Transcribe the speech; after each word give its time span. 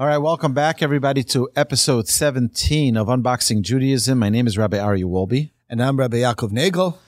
All 0.00 0.06
right, 0.06 0.16
welcome 0.16 0.54
back, 0.54 0.80
everybody, 0.82 1.22
to 1.24 1.50
episode 1.54 2.08
17 2.08 2.96
of 2.96 3.08
Unboxing 3.08 3.60
Judaism. 3.60 4.18
My 4.18 4.30
name 4.30 4.46
is 4.46 4.56
Rabbi 4.56 4.78
Aryeh 4.78 5.04
Wolbe. 5.04 5.50
And 5.68 5.82
I'm 5.82 5.98
Rabbi 5.98 6.16
Yaakov 6.20 6.52
Nagel. 6.52 6.98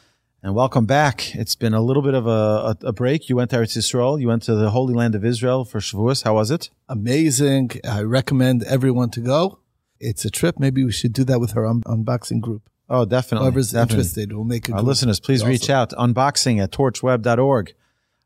And 0.43 0.55
welcome 0.55 0.85
back. 0.85 1.35
It's 1.35 1.55
been 1.55 1.73
a 1.73 1.81
little 1.81 2.03
bit 2.03 2.13
of 2.13 2.27
a, 2.27 2.31
a, 2.31 2.77
a 2.89 2.93
break. 2.93 3.31
You 3.31 3.37
went 3.37 3.49
to 3.53 3.57
Eretz 3.57 3.79
Yisrael. 3.79 4.21
You 4.21 4.29
went 4.29 4.43
to 4.43 4.55
the 4.55 4.69
Holy 4.69 4.93
Land 4.93 5.15
of 5.15 5.25
Israel 5.25 5.65
for 5.65 5.79
Shavuos. 5.81 6.25
How 6.25 6.35
was 6.35 6.51
it? 6.51 6.69
Amazing. 6.87 7.71
I 7.83 8.03
recommend 8.03 8.63
everyone 8.65 9.09
to 9.13 9.21
go. 9.21 9.61
It's 9.99 10.27
a 10.27 10.31
trip. 10.31 10.59
Maybe 10.59 10.85
we 10.85 10.93
should 10.93 11.15
do 11.15 11.25
that 11.25 11.41
with 11.41 11.57
our 11.57 11.65
un- 11.65 11.81
unboxing 11.87 12.43
group. 12.43 12.69
Oh, 12.91 13.07
definitely. 13.07 13.47
Whoever's 13.47 13.73
definitely. 13.73 14.01
interested, 14.01 14.33
we'll 14.35 14.45
make 14.45 14.69
a 14.69 14.73
Our 14.73 14.81
group. 14.81 14.89
listeners, 14.89 15.19
please 15.19 15.41
Also. 15.41 15.51
reach 15.51 15.71
out. 15.71 15.93
Unboxing 15.93 16.63
at 16.63 16.73
torchweb.org. 16.73 17.73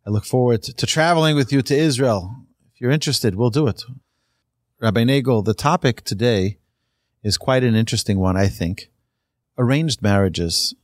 I 0.05 0.11
look 0.11 0.25
forward 0.25 0.64
to, 0.64 0.75
to 0.75 0.87
traveling 0.87 1.37
with 1.37 1.53
you 1.53 1.62
to 1.62 1.77
Israel. 1.77 2.35
If 2.75 2.80
you're 2.80 2.91
interested, 2.91 3.37
we'll 3.37 3.51
do 3.51 3.69
it. 3.69 3.85
Rabbi 4.79 5.04
Nagel, 5.04 5.40
the 5.40 5.54
topic 5.54 6.02
today 6.02 6.59
is 7.23 7.38
quite 7.38 7.64
an 7.64 7.74
interesting 7.74 8.19
one, 8.19 8.37
I 8.37 8.46
think. 8.46 8.91
Arranged 9.56 10.02
marriages. 10.02 10.74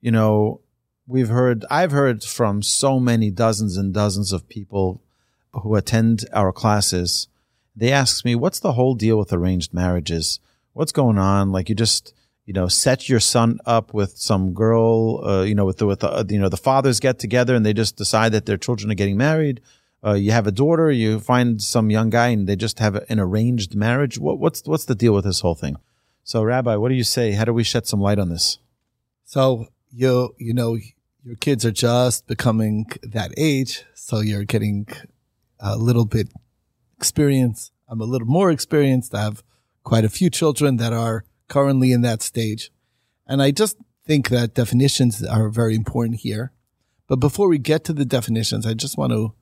You 0.00 0.10
know, 0.10 0.60
we've 1.06 1.28
heard, 1.28 1.64
I've 1.70 1.92
heard 1.92 2.24
from 2.24 2.62
so 2.62 2.98
many 2.98 3.30
dozens 3.30 3.76
and 3.76 3.94
dozens 3.94 4.32
of 4.32 4.48
people 4.48 5.04
who 5.52 5.76
attend 5.76 6.24
our 6.32 6.50
classes. 6.50 7.28
They 7.76 7.92
ask 7.92 8.24
me, 8.24 8.34
what's 8.34 8.58
the 8.58 8.72
whole 8.72 8.96
deal 8.96 9.18
with 9.18 9.32
arranged 9.32 9.72
marriages? 9.72 10.40
What's 10.72 10.90
going 10.90 11.18
on? 11.18 11.52
Like 11.52 11.68
you 11.68 11.76
just, 11.76 12.12
you 12.44 12.52
know, 12.52 12.66
set 12.66 13.08
your 13.08 13.20
son 13.20 13.60
up 13.64 13.94
with 13.94 14.18
some 14.18 14.52
girl, 14.52 15.24
uh, 15.24 15.42
you 15.42 15.54
know, 15.54 15.64
with 15.64 15.78
the, 15.78 15.86
with 15.86 16.00
the, 16.00 16.26
you 16.28 16.40
know, 16.40 16.48
the 16.48 16.56
fathers 16.56 16.98
get 16.98 17.20
together 17.20 17.54
and 17.54 17.64
they 17.64 17.72
just 17.72 17.94
decide 17.94 18.32
that 18.32 18.46
their 18.46 18.56
children 18.56 18.90
are 18.90 18.96
getting 18.96 19.16
married. 19.16 19.60
Uh, 20.04 20.14
you 20.14 20.32
have 20.32 20.46
a 20.46 20.52
daughter, 20.52 20.90
you 20.90 21.20
find 21.20 21.62
some 21.62 21.90
young 21.90 22.10
guy 22.10 22.28
and 22.28 22.48
they 22.48 22.56
just 22.56 22.80
have 22.80 22.96
an 23.08 23.20
arranged 23.20 23.74
marriage. 23.74 24.18
What, 24.18 24.38
what's, 24.38 24.62
what's 24.64 24.84
the 24.84 24.96
deal 24.96 25.14
with 25.14 25.24
this 25.24 25.40
whole 25.40 25.54
thing? 25.54 25.76
So 26.24 26.42
Rabbi, 26.42 26.76
what 26.76 26.88
do 26.88 26.94
you 26.94 27.04
say? 27.04 27.32
How 27.32 27.44
do 27.44 27.52
we 27.52 27.64
shed 27.64 27.86
some 27.86 28.00
light 28.00 28.18
on 28.18 28.28
this? 28.28 28.58
So 29.24 29.68
you 29.92 30.34
you 30.38 30.54
know 30.54 30.76
your 31.24 31.36
kids 31.36 31.64
are 31.64 31.72
just 31.72 32.26
becoming 32.26 32.86
that 33.02 33.32
age, 33.36 33.84
so 33.94 34.20
you're 34.20 34.44
getting 34.44 34.88
a 35.60 35.76
little 35.76 36.04
bit 36.04 36.28
experience. 36.96 37.70
I'm 37.88 38.00
a 38.00 38.04
little 38.04 38.26
more 38.26 38.50
experienced. 38.50 39.14
I 39.14 39.22
have 39.22 39.42
quite 39.84 40.04
a 40.04 40.08
few 40.08 40.30
children 40.30 40.76
that 40.78 40.92
are 40.92 41.24
currently 41.48 41.92
in 41.92 42.02
that 42.02 42.22
stage, 42.22 42.70
and 43.26 43.42
I 43.42 43.50
just 43.50 43.76
think 44.04 44.30
that 44.30 44.54
definitions 44.54 45.24
are 45.24 45.48
very 45.48 45.74
important 45.74 46.20
here. 46.20 46.52
But 47.06 47.16
before 47.16 47.48
we 47.48 47.58
get 47.58 47.84
to 47.84 47.92
the 47.92 48.04
definitions, 48.04 48.66
I 48.66 48.74
just 48.74 48.96
want 48.96 49.12
to 49.12 49.34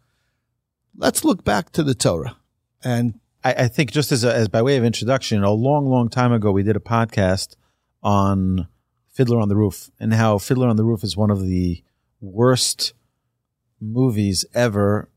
let's 1.00 1.24
look 1.24 1.42
back 1.44 1.70
to 1.72 1.82
the 1.82 1.94
Torah 1.94 2.36
and 2.84 3.18
I, 3.42 3.52
I 3.52 3.68
think 3.68 3.90
just 3.90 4.12
as, 4.12 4.22
a, 4.22 4.34
as 4.34 4.48
by 4.48 4.62
way 4.62 4.76
of 4.76 4.84
introduction, 4.84 5.42
a 5.42 5.50
long, 5.50 5.86
long 5.86 6.08
time 6.08 6.32
ago, 6.32 6.52
we 6.52 6.62
did 6.62 6.76
a 6.76 6.80
podcast 6.80 7.56
on 8.02 8.68
Fiddler 9.08 9.40
on 9.40 9.48
the 9.48 9.56
Roof 9.56 9.90
and 9.98 10.14
how 10.14 10.38
Fiddler 10.38 10.68
on 10.68 10.76
the 10.76 10.84
Roof 10.84 11.02
is 11.02 11.16
one 11.16 11.30
of 11.30 11.42
the 11.42 11.82
worst 12.20 12.92
movies 13.80 14.44
ever 14.54 15.08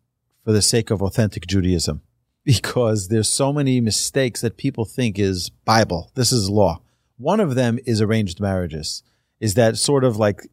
for 0.44 0.54
the 0.54 0.62
sake 0.62 0.90
of 0.90 1.02
authentic 1.02 1.48
Judaism 1.48 2.02
because 2.46 3.10
there's 3.10 3.30
so 3.30 3.52
many 3.52 3.82
mistakes 3.82 4.42
that 4.42 4.58
people 4.58 4.86
think 4.86 5.20
is 5.20 5.50
Bible. 5.50 6.12
This 6.16 6.32
is 6.32 6.50
law. 6.50 6.82
One 7.18 7.40
of 7.40 7.56
them 7.56 7.78
is 7.86 8.02
arranged 8.02 8.40
marriages. 8.40 9.04
Is 9.40 9.56
that 9.56 9.78
sort 9.78 10.06
of 10.06 10.16
like, 10.18 10.48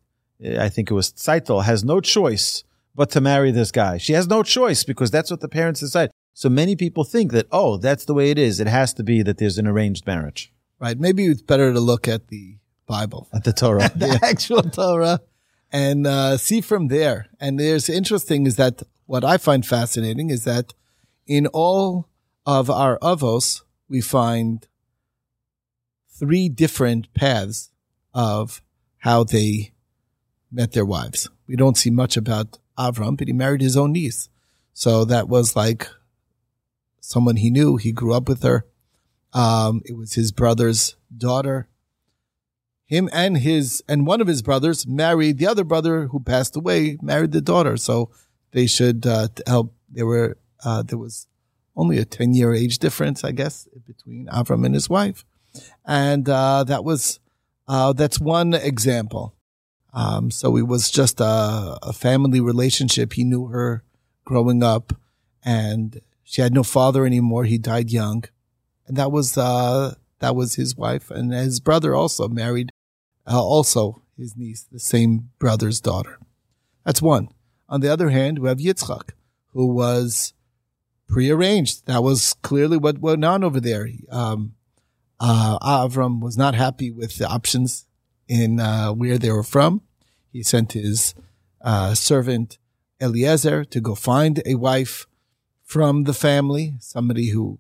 I 0.59 0.69
think 0.69 0.91
it 0.91 0.95
was 0.95 1.13
Tzeitel 1.13 1.65
has 1.65 1.85
no 1.85 2.01
choice 2.01 2.65
but 2.95 3.11
to 3.11 3.21
marry 3.21 3.51
this 3.51 3.71
guy. 3.71 3.99
She 3.99 4.13
has 4.15 4.29
no 4.29 4.43
choice 4.43 4.85
because 4.85 5.11
that's 5.11 5.31
what 5.31 5.41
the 5.41 5.49
parents 5.49 5.81
decide. 5.81 6.11
So 6.35 6.49
many 6.49 6.77
people 6.77 7.05
think 7.05 7.33
that, 7.33 7.47
oh, 7.51 7.77
that's 7.77 8.05
the 8.05 8.15
way 8.15 8.31
it 8.31 8.39
is. 8.39 8.61
It 8.61 8.67
has 8.67 8.95
to 8.95 9.03
be 9.03 9.23
that 9.23 9.39
there's 9.39 9.59
an 9.59 9.67
arranged 9.67 10.07
marriage 10.07 10.53
right, 10.81 10.99
maybe 10.99 11.27
it's 11.27 11.43
better 11.43 11.73
to 11.73 11.79
look 11.79 12.09
at 12.09 12.29
the 12.29 12.57
Bible. 12.87 13.29
at 13.33 13.45
the 13.45 13.53
Torah. 13.53 13.91
the 13.95 14.19
actual 14.23 14.63
Torah 14.63 15.21
and 15.71 16.07
uh, 16.07 16.37
see 16.37 16.61
from 16.61 16.89
there. 16.89 17.27
And 17.39 17.61
there's 17.61 17.89
interesting 17.89 18.47
is 18.47 18.57
that 18.57 18.83
what 19.07 19.25
I 19.25 19.37
find 19.37 19.65
fascinating 19.65 20.31
is 20.31 20.45
that 20.45 20.75
in 21.27 21.47
all 21.49 22.09
of 22.45 22.69
our 22.69 22.99
avos, 22.99 23.63
we 23.89 24.01
find 24.01 24.67
three 26.09 26.49
different 26.49 27.13
paths 27.15 27.71
of 28.13 28.63
how 28.99 29.23
they 29.23 29.73
met 30.51 30.73
their 30.73 30.85
wives. 30.85 31.29
We 31.47 31.57
don't 31.57 31.77
see 31.77 31.91
much 31.91 32.17
about 32.17 32.59
Avram, 32.81 33.17
but 33.17 33.29
he 33.29 33.33
married 33.33 33.61
his 33.61 33.77
own 33.77 33.93
niece. 33.93 34.29
So 34.73 35.05
that 35.05 35.29
was 35.29 35.55
like 35.55 35.89
someone 37.01 37.37
he 37.37 37.51
knew. 37.51 37.77
He 37.77 37.93
grew 37.93 38.15
up 38.15 38.29
with 38.29 38.43
her. 38.43 38.67
Um, 39.33 39.83
it 39.85 39.97
was 39.97 40.15
his 40.15 40.33
brother's 40.33 40.97
daughter 41.17 41.69
him 42.91 43.09
and 43.13 43.39
his 43.39 43.83
and 43.89 44.05
one 44.05 44.21
of 44.21 44.27
his 44.27 44.43
brothers 44.43 44.87
married 44.87 45.39
the 45.39 45.47
other 45.47 45.63
brother 45.63 46.09
who 46.09 46.19
passed 46.19 46.57
away 46.57 46.99
married 47.01 47.31
the 47.31 47.41
daughter 47.41 47.77
so 47.77 48.11
they 48.51 48.67
should 48.67 49.07
uh, 49.07 49.29
help 49.47 49.73
there 49.89 50.07
were 50.07 50.37
uh, 50.65 50.83
there 50.83 50.99
was 50.99 51.29
only 51.77 51.99
a 51.99 52.05
10 52.05 52.35
year 52.35 52.53
age 52.53 52.79
difference 52.81 53.23
i 53.23 53.31
guess 53.31 53.69
between 53.87 54.27
avram 54.27 54.67
and 54.67 54.75
his 54.75 54.91
wife 54.91 55.25
and 55.87 56.29
uh, 56.29 56.65
that 56.65 56.83
was 56.83 57.21
uh, 57.69 57.93
that's 57.93 58.21
one 58.21 58.55
example 58.55 59.37
um, 59.93 60.31
so 60.31 60.57
it 60.57 60.67
was 60.67 60.91
just 60.91 61.21
a, 61.21 61.79
a 61.83 61.93
family 61.93 62.41
relationship 62.41 63.13
he 63.13 63.25
knew 63.25 63.47
her 63.47 63.83
growing 64.25 64.63
up 64.63 64.95
and 65.45 66.01
she 66.23 66.43
had 66.43 66.55
no 66.55 66.63
father 66.63 67.05
anymore 67.05 67.45
he 67.45 67.59
died 67.59 67.91
young 67.91 68.25
and 68.87 68.97
that 68.97 69.11
was 69.11 69.37
uh, 69.37 69.95
that 70.21 70.37
was 70.37 70.55
his 70.55 70.77
wife 70.77 71.11
and 71.11 71.33
his 71.33 71.61
brother 71.61 71.95
also 71.95 72.29
married 72.29 72.71
uh, 73.27 73.41
also 73.41 74.03
his 74.21 74.37
niece, 74.37 74.67
the 74.71 74.79
same 74.79 75.31
brother's 75.39 75.81
daughter. 75.81 76.19
That's 76.85 77.03
one. 77.03 77.29
On 77.69 77.81
the 77.81 77.89
other 77.89 78.11
hand, 78.11 78.39
we 78.39 78.49
have 78.49 78.59
Yitzchak, 78.59 79.11
who 79.53 79.67
was 79.67 80.35
prearranged. 81.09 81.87
That 81.87 82.03
was 82.03 82.35
clearly 82.35 82.77
what 82.77 82.99
went 82.99 83.25
on 83.25 83.43
over 83.43 83.61
there. 83.61 83.89
Um, 84.11 84.55
uh, 85.19 85.59
Avram 85.61 86.21
was 86.21 86.37
not 86.37 86.55
happy 86.55 86.91
with 86.91 87.17
the 87.17 87.29
options 87.29 87.87
in 88.31 88.61
uh, 88.61 88.93
where 88.93 89.19
they 89.19 89.31
were 89.31 89.43
from. 89.43 89.83
He 90.33 90.45
sent 90.45 90.73
his 90.73 91.15
uh, 91.61 91.95
servant 91.95 92.59
Eliezer 93.01 93.65
to 93.65 93.81
go 93.81 93.97
find 93.97 94.41
a 94.47 94.55
wife 94.55 95.07
from 95.65 96.05
the 96.05 96.15
family, 96.15 96.75
somebody 96.79 97.31
who 97.31 97.59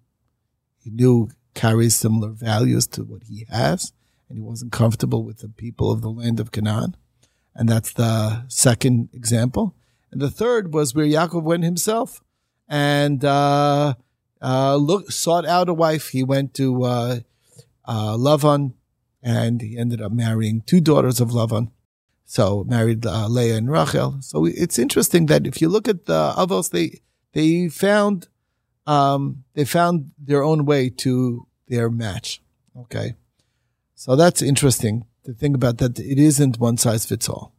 he 0.78 0.90
knew 0.90 1.30
carries 1.54 1.96
similar 1.96 2.30
values 2.30 2.86
to 2.86 3.02
what 3.02 3.24
he 3.24 3.46
has 3.50 3.92
and 4.28 4.38
he 4.38 4.42
wasn't 4.42 4.70
comfortable 4.70 5.24
with 5.24 5.38
the 5.38 5.48
people 5.48 5.90
of 5.90 6.02
the 6.02 6.10
land 6.10 6.38
of 6.38 6.52
Canaan. 6.52 6.96
And 7.54 7.68
that's 7.68 7.92
the 7.92 8.44
second 8.48 9.08
example. 9.12 9.74
And 10.12 10.20
the 10.20 10.30
third 10.30 10.72
was 10.72 10.94
where 10.94 11.04
Yaakov 11.04 11.42
went 11.42 11.64
himself 11.64 12.22
and 12.68 13.24
uh, 13.24 13.94
uh, 14.40 14.76
look, 14.76 15.10
sought 15.10 15.46
out 15.46 15.68
a 15.68 15.74
wife. 15.74 16.10
He 16.10 16.22
went 16.22 16.54
to 16.54 16.84
uh, 16.84 17.20
uh, 17.84 18.16
Lavan 18.16 18.74
and 19.22 19.60
he 19.60 19.76
ended 19.76 20.00
up 20.00 20.12
marrying 20.12 20.62
two 20.62 20.80
daughters 20.80 21.20
of 21.20 21.30
Lavan. 21.30 21.70
So 22.24 22.64
married 22.64 23.04
uh, 23.04 23.26
Leah 23.26 23.56
and 23.56 23.70
Rachel. 23.70 24.18
So 24.20 24.44
it's 24.46 24.78
interesting 24.78 25.26
that 25.26 25.46
if 25.46 25.60
you 25.60 25.68
look 25.68 25.88
at 25.88 26.06
the 26.06 26.32
Avos, 26.36 26.70
they 26.70 27.00
they 27.32 27.68
found 27.68 28.28
um, 28.86 29.44
they 29.54 29.64
found 29.64 30.12
their 30.18 30.42
own 30.42 30.64
way 30.64 30.90
to 30.90 31.46
their 31.66 31.90
match. 31.90 32.40
Okay. 32.76 33.14
So 33.94 34.16
that's 34.16 34.42
interesting 34.42 35.06
to 35.24 35.32
think 35.32 35.54
about 35.54 35.78
that 35.78 35.98
it 35.98 36.18
isn't 36.18 36.58
one 36.58 36.76
size 36.76 37.04
fits 37.04 37.28
all. 37.28 37.52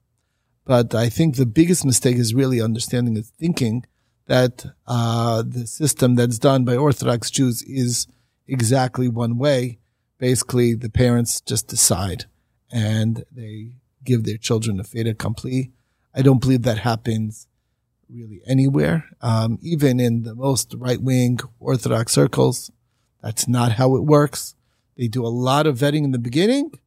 But 0.65 0.95
I 0.95 1.09
think 1.09 1.35
the 1.35 1.45
biggest 1.45 1.85
mistake 1.85 2.17
is 2.17 2.33
really 2.33 2.61
understanding 2.61 3.15
and 3.15 3.25
thinking 3.25 3.85
that 4.27 4.65
uh, 4.87 5.43
the 5.45 5.67
system 5.67 6.15
that's 6.15 6.39
done 6.39 6.63
by 6.63 6.77
Orthodox 6.77 7.29
Jews 7.29 7.61
is 7.63 8.07
exactly 8.47 9.09
one 9.09 9.37
way. 9.37 9.79
Basically, 10.21 10.75
the 10.75 10.91
parents 10.91 11.41
just 11.41 11.67
decide 11.67 12.25
and 12.71 13.25
they 13.31 13.71
give 14.03 14.23
their 14.23 14.37
children 14.37 14.79
a 14.79 14.83
fait 14.83 15.07
accompli. 15.07 15.71
I 16.13 16.21
don't 16.21 16.39
believe 16.39 16.61
that 16.61 16.77
happens 16.77 17.47
really 18.07 18.39
anywhere, 18.45 19.05
um, 19.21 19.57
even 19.63 19.99
in 19.99 20.21
the 20.21 20.35
most 20.35 20.75
right 20.77 21.01
wing 21.01 21.39
Orthodox 21.59 22.13
circles. 22.13 22.69
That's 23.23 23.47
not 23.47 23.71
how 23.73 23.95
it 23.95 24.03
works. 24.03 24.53
They 24.95 25.07
do 25.07 25.25
a 25.25 25.37
lot 25.49 25.65
of 25.65 25.79
vetting 25.79 26.03
in 26.03 26.11
the 26.11 26.19
beginning 26.19 26.79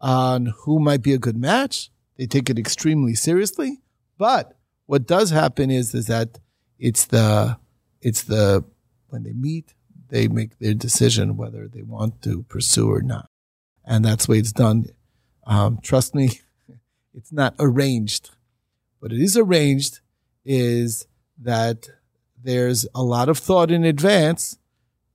on 0.00 0.46
who 0.64 0.80
might 0.80 1.02
be 1.02 1.12
a 1.12 1.18
good 1.18 1.36
match. 1.36 1.88
They 2.16 2.26
take 2.26 2.50
it 2.50 2.58
extremely 2.58 3.14
seriously. 3.14 3.80
But 4.18 4.56
what 4.86 5.06
does 5.06 5.30
happen 5.30 5.70
is, 5.70 5.94
is 5.94 6.08
that 6.08 6.40
it's 6.80 7.04
the, 7.04 7.58
it's 8.00 8.24
the, 8.24 8.64
when 9.06 9.22
they 9.22 9.34
meet, 9.34 9.72
they 10.12 10.28
make 10.28 10.58
their 10.58 10.74
decision 10.74 11.38
whether 11.38 11.66
they 11.66 11.80
want 11.80 12.20
to 12.20 12.42
pursue 12.42 12.92
or 12.92 13.00
not. 13.00 13.30
And 13.82 14.04
that's 14.04 14.26
the 14.26 14.32
way 14.32 14.38
it's 14.38 14.52
done. 14.52 14.84
Um, 15.46 15.78
trust 15.82 16.14
me, 16.14 16.40
it's 17.14 17.32
not 17.32 17.54
arranged. 17.58 18.28
What 18.98 19.10
it 19.10 19.20
is 19.20 19.38
arranged 19.38 20.00
is 20.44 21.06
that 21.40 21.88
there's 22.40 22.86
a 22.94 23.02
lot 23.02 23.30
of 23.30 23.38
thought 23.38 23.70
in 23.70 23.84
advance 23.84 24.58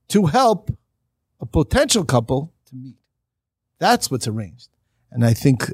to 0.08 0.26
help 0.26 0.76
a 1.40 1.46
potential 1.46 2.04
couple 2.04 2.52
to 2.66 2.74
meet. 2.74 2.96
That's 3.78 4.10
what's 4.10 4.26
arranged. 4.26 4.68
And 5.12 5.24
I 5.24 5.32
think 5.32 5.72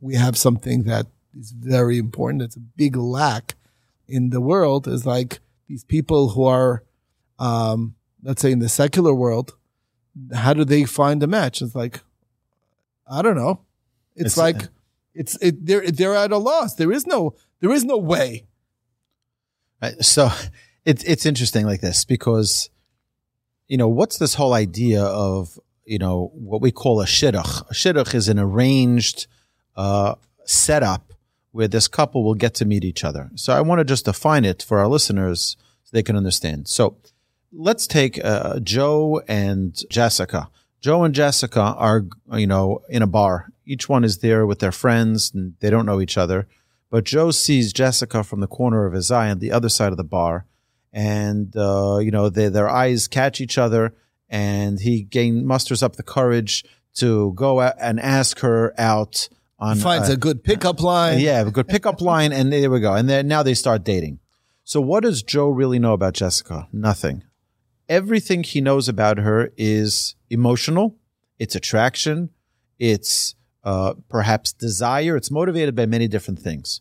we 0.00 0.14
have 0.14 0.36
something 0.36 0.84
that 0.84 1.08
is 1.36 1.50
very 1.50 1.98
important. 1.98 2.42
It's 2.42 2.56
a 2.56 2.60
big 2.60 2.94
lack 2.94 3.56
in 4.06 4.30
the 4.30 4.40
world 4.40 4.86
is 4.86 5.04
like 5.04 5.40
these 5.66 5.82
people 5.82 6.30
who 6.30 6.44
are, 6.44 6.84
um, 7.40 7.96
let's 8.22 8.42
say 8.42 8.52
in 8.52 8.58
the 8.60 8.68
secular 8.68 9.14
world, 9.14 9.56
how 10.34 10.52
do 10.54 10.64
they 10.64 10.84
find 10.84 11.22
a 11.22 11.26
match? 11.26 11.62
It's 11.62 11.74
like, 11.74 12.00
I 13.10 13.22
don't 13.22 13.36
know. 13.36 13.60
It's, 14.14 14.32
It's- 14.32 14.36
like, 14.36 14.68
it's, 15.14 15.36
it, 15.42 15.66
they're, 15.66 15.90
they're 15.90 16.14
at 16.16 16.32
a 16.32 16.38
loss. 16.38 16.74
There 16.74 16.90
is 16.92 17.06
no, 17.06 17.34
there 17.60 17.70
is 17.72 17.84
no 17.84 17.98
way. 17.98 18.46
Right? 19.82 20.02
So 20.02 20.30
it's 20.84 21.04
it's 21.04 21.26
interesting 21.26 21.66
like 21.66 21.80
this 21.80 22.04
because 22.04 22.70
you 23.68 23.76
know 23.76 23.88
what's 23.88 24.18
this 24.18 24.34
whole 24.34 24.52
idea 24.54 25.02
of 25.02 25.58
you 25.84 25.98
know 25.98 26.30
what 26.34 26.60
we 26.60 26.70
call 26.70 27.00
a 27.00 27.04
shidduch. 27.06 27.70
A 27.70 27.74
shidduch 27.74 28.14
is 28.14 28.28
an 28.28 28.38
arranged 28.38 29.26
uh, 29.76 30.14
setup 30.44 31.12
where 31.52 31.68
this 31.68 31.88
couple 31.88 32.24
will 32.24 32.34
get 32.34 32.54
to 32.54 32.64
meet 32.64 32.84
each 32.84 33.04
other. 33.04 33.30
So 33.34 33.52
I 33.52 33.60
want 33.60 33.80
to 33.80 33.84
just 33.84 34.06
define 34.06 34.44
it 34.44 34.62
for 34.62 34.78
our 34.78 34.88
listeners 34.88 35.56
so 35.84 35.90
they 35.92 36.02
can 36.02 36.16
understand. 36.16 36.68
So 36.68 36.96
let's 37.52 37.86
take 37.86 38.22
uh, 38.24 38.60
Joe 38.60 39.22
and 39.28 39.78
Jessica. 39.90 40.48
Joe 40.80 41.04
and 41.04 41.14
Jessica 41.14 41.60
are 41.60 42.04
you 42.32 42.46
know 42.46 42.82
in 42.88 43.02
a 43.02 43.06
bar. 43.06 43.48
Each 43.64 43.88
one 43.88 44.04
is 44.04 44.18
there 44.18 44.46
with 44.46 44.58
their 44.58 44.72
friends 44.72 45.32
and 45.32 45.54
they 45.60 45.70
don't 45.70 45.86
know 45.86 46.00
each 46.00 46.18
other. 46.18 46.48
But 46.90 47.04
Joe 47.04 47.30
sees 47.30 47.72
Jessica 47.72 48.22
from 48.22 48.40
the 48.40 48.46
corner 48.46 48.84
of 48.84 48.92
his 48.92 49.10
eye 49.10 49.30
on 49.30 49.38
the 49.38 49.52
other 49.52 49.68
side 49.70 49.92
of 49.92 49.96
the 49.96 50.04
bar, 50.04 50.44
and 50.92 51.56
uh, 51.56 51.98
you 51.98 52.10
know 52.10 52.28
they, 52.28 52.48
their 52.48 52.68
eyes 52.68 53.08
catch 53.08 53.40
each 53.40 53.56
other, 53.56 53.94
and 54.28 54.80
he 54.80 55.02
gain 55.02 55.46
musters 55.46 55.82
up 55.82 55.96
the 55.96 56.02
courage 56.02 56.64
to 56.96 57.32
go 57.34 57.60
out 57.60 57.74
and 57.80 57.98
ask 57.98 58.40
her 58.40 58.74
out 58.78 59.28
on 59.58 59.78
Finds 59.78 60.10
uh, 60.10 60.14
a 60.14 60.16
good 60.16 60.44
pickup 60.44 60.82
line. 60.82 61.20
yeah, 61.20 61.40
a 61.40 61.50
good 61.50 61.68
pickup 61.68 62.00
line, 62.12 62.32
and 62.32 62.52
there 62.52 62.70
we 62.70 62.80
go. 62.80 62.92
And 62.92 63.08
then 63.08 63.26
now 63.26 63.42
they 63.42 63.54
start 63.54 63.84
dating. 63.84 64.18
So 64.64 64.80
what 64.80 65.02
does 65.02 65.22
Joe 65.22 65.48
really 65.48 65.78
know 65.78 65.94
about 65.94 66.12
Jessica? 66.14 66.68
Nothing. 66.72 67.22
Everything 67.92 68.42
he 68.42 68.60
knows 68.68 68.88
about 68.88 69.18
her 69.18 69.52
is 69.58 70.14
emotional. 70.30 70.96
It's 71.38 71.54
attraction. 71.54 72.30
It's 72.78 73.34
uh, 73.64 73.92
perhaps 74.08 74.52
desire. 74.54 75.14
It's 75.20 75.30
motivated 75.30 75.74
by 75.74 75.84
many 75.86 76.08
different 76.08 76.40
things. 76.40 76.80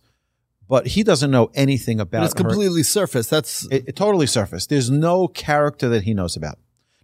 But 0.69 0.87
he 0.95 1.03
doesn't 1.03 1.29
know 1.29 1.51
anything 1.53 1.97
But 1.97 2.03
about 2.07 2.23
it's 2.23 2.33
her. 2.33 2.43
completely 2.45 2.83
surface. 2.83 3.27
That's 3.27 3.67
It, 3.69 3.89
it 3.89 3.95
totally 3.97 4.25
surfaced. 4.37 4.69
There's 4.69 4.89
no 4.89 5.27
character 5.27 5.89
that 5.89 6.03
he 6.03 6.13
knows 6.13 6.37
about. 6.37 6.57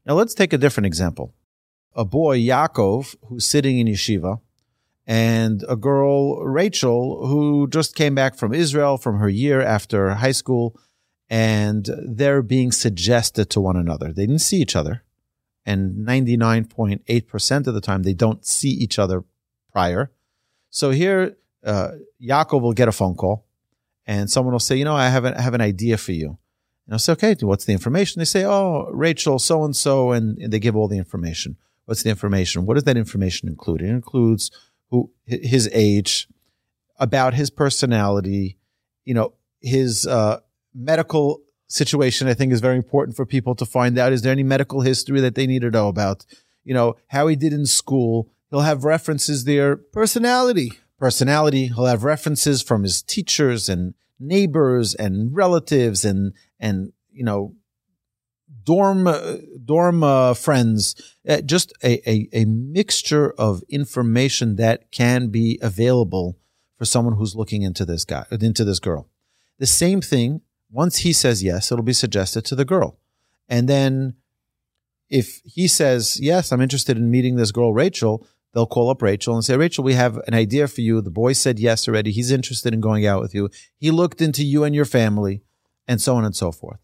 Now 0.06 0.14
let's 0.14 0.34
take 0.34 0.54
a 0.54 0.58
different 0.58 0.88
example. 0.88 1.34
A 1.94 2.06
boy, 2.06 2.40
Yaakov, 2.40 3.16
who's 3.28 3.46
sitting 3.46 3.78
in 3.80 3.88
yeshiva, 3.88 4.40
and 5.06 5.66
a 5.68 5.76
girl, 5.76 6.20
Rachel, 6.46 7.28
who 7.28 7.68
just 7.68 7.94
came 8.02 8.16
back 8.16 8.38
from 8.38 8.54
Israel 8.54 8.98
from 8.98 9.20
her 9.20 9.28
year 9.30 9.60
after 9.62 10.00
high 10.26 10.32
school, 10.42 10.80
and 11.30 11.90
they're 12.06 12.42
being 12.42 12.72
suggested 12.72 13.50
to 13.52 13.62
one 13.62 13.76
another. 13.76 14.14
They 14.14 14.26
didn't 14.26 14.42
see 14.42 14.58
each 14.58 14.76
other. 14.76 15.04
And 15.66 16.08
99.8% 16.08 17.68
of 17.68 17.74
the 17.74 17.82
time, 17.82 18.04
they 18.04 18.14
don't 18.14 18.46
see 18.46 18.70
each 18.70 18.98
other 18.98 19.24
prior. 19.72 20.12
So 20.70 20.92
here, 20.92 21.36
uh, 21.66 21.92
Yaakov 22.22 22.62
will 22.62 22.74
get 22.74 22.88
a 22.88 22.94
phone 22.94 23.16
call 23.16 23.46
and 24.06 24.30
someone 24.30 24.54
will 24.54 24.60
say, 24.60 24.78
you 24.78 24.86
know, 24.86 24.96
I 24.96 25.10
have, 25.10 25.26
an, 25.26 25.34
I 25.34 25.42
have 25.42 25.54
an 25.54 25.62
idea 25.62 25.98
for 25.98 26.14
you. 26.14 26.38
And 26.86 26.94
I'll 26.94 27.00
say, 27.00 27.12
okay, 27.14 27.36
what's 27.42 27.66
the 27.66 27.74
information? 27.74 28.22
They 28.22 28.26
say, 28.26 28.46
oh, 28.46 28.90
Rachel, 28.94 29.40
so 29.40 29.66
and 29.66 29.76
so, 29.76 30.12
and 30.12 30.38
they 30.52 30.60
give 30.60 30.78
all 30.78 30.88
the 30.88 30.98
information. 30.98 31.58
What's 31.84 32.04
the 32.04 32.10
information? 32.10 32.66
What 32.66 32.76
does 32.76 32.86
that 32.86 32.96
information 32.96 33.50
include? 33.50 33.82
It 33.82 33.90
includes 33.90 34.52
who 34.90 35.12
his 35.26 35.70
age, 35.74 36.30
about 37.00 37.34
his 37.34 37.50
personality, 37.50 38.58
you 39.06 39.14
know, 39.14 39.34
his 39.62 40.08
uh, 40.08 40.40
medical 40.78 41.42
situation. 41.68 42.28
I 42.28 42.34
think 42.34 42.54
is 42.54 42.62
very 42.62 42.78
important 42.78 43.18
for 43.18 43.26
people 43.26 43.56
to 43.56 43.66
find 43.66 43.98
out. 43.98 44.14
Is 44.14 44.22
there 44.22 44.32
any 44.32 44.44
medical 44.44 44.82
history 44.82 45.20
that 45.22 45.36
they 45.36 45.48
need 45.48 45.62
to 45.62 45.72
know 45.72 45.88
about? 45.88 46.26
You 46.64 46.74
know, 46.74 46.96
how 47.08 47.28
he 47.28 47.36
did 47.36 47.54
in 47.54 47.66
school. 47.66 48.30
He'll 48.50 48.62
have 48.62 48.84
references 48.84 49.44
there 49.44 49.76
personality. 49.76 50.72
personality. 51.00 51.68
He'll 51.68 51.86
have 51.86 52.04
references 52.04 52.62
from 52.62 52.84
his 52.84 53.02
teachers 53.02 53.68
and 53.68 53.94
neighbors 54.20 54.96
and 54.96 55.36
relatives 55.36 56.04
and 56.06 56.34
and 56.60 56.92
you 57.12 57.24
know 57.24 57.56
dorm 58.64 59.08
uh, 59.08 59.38
dorm 59.64 60.04
uh, 60.04 60.34
friends. 60.34 60.96
Uh, 61.28 61.42
just 61.42 61.74
a, 61.84 62.10
a 62.10 62.30
a 62.34 62.46
mixture 62.46 63.32
of 63.32 63.64
information 63.70 64.56
that 64.56 64.92
can 64.92 65.28
be 65.28 65.60
available 65.62 66.38
for 66.78 66.86
someone 66.86 67.16
who's 67.16 67.36
looking 67.36 67.64
into 67.64 67.86
this 67.86 68.06
guy 68.06 68.26
into 68.32 68.64
this 68.64 68.80
girl. 68.80 69.10
The 69.60 69.66
same 69.66 70.02
thing. 70.02 70.42
Once 70.72 70.98
he 70.98 71.14
says 71.14 71.44
yes, 71.44 71.72
it'll 71.72 71.84
be 71.84 71.94
suggested 71.94 72.44
to 72.46 72.56
the 72.56 72.66
girl, 72.66 73.00
and 73.48 73.68
then 73.68 74.16
if 75.10 75.42
he 75.46 75.68
says 75.68 76.20
yes, 76.20 76.52
I'm 76.52 76.62
interested 76.62 76.98
in 76.98 77.10
meeting 77.10 77.36
this 77.36 77.52
girl, 77.52 77.74
Rachel 77.74 78.28
they'll 78.58 78.66
call 78.66 78.90
up 78.90 79.04
Rachel 79.04 79.36
and 79.36 79.46
say, 79.46 79.56
Rachel, 79.56 79.84
we 79.84 79.94
have 79.94 80.18
an 80.26 80.34
idea 80.34 80.68
for 80.68 80.82
you. 80.82 81.00
The 81.00 81.12
boy 81.12 81.34
said 81.34 81.60
yes 81.60 81.88
already. 81.88 82.12
He's 82.12 82.32
interested 82.32 82.74
in 82.74 82.82
going 82.82 83.06
out 83.06 83.22
with 83.22 83.36
you. 83.36 83.50
He 83.78 83.92
looked 83.92 84.20
into 84.20 84.44
you 84.44 84.64
and 84.64 84.74
your 84.74 84.84
family, 84.84 85.44
and 85.88 86.02
so 86.02 86.16
on 86.16 86.26
and 86.26 86.36
so 86.36 86.52
forth. 86.52 86.80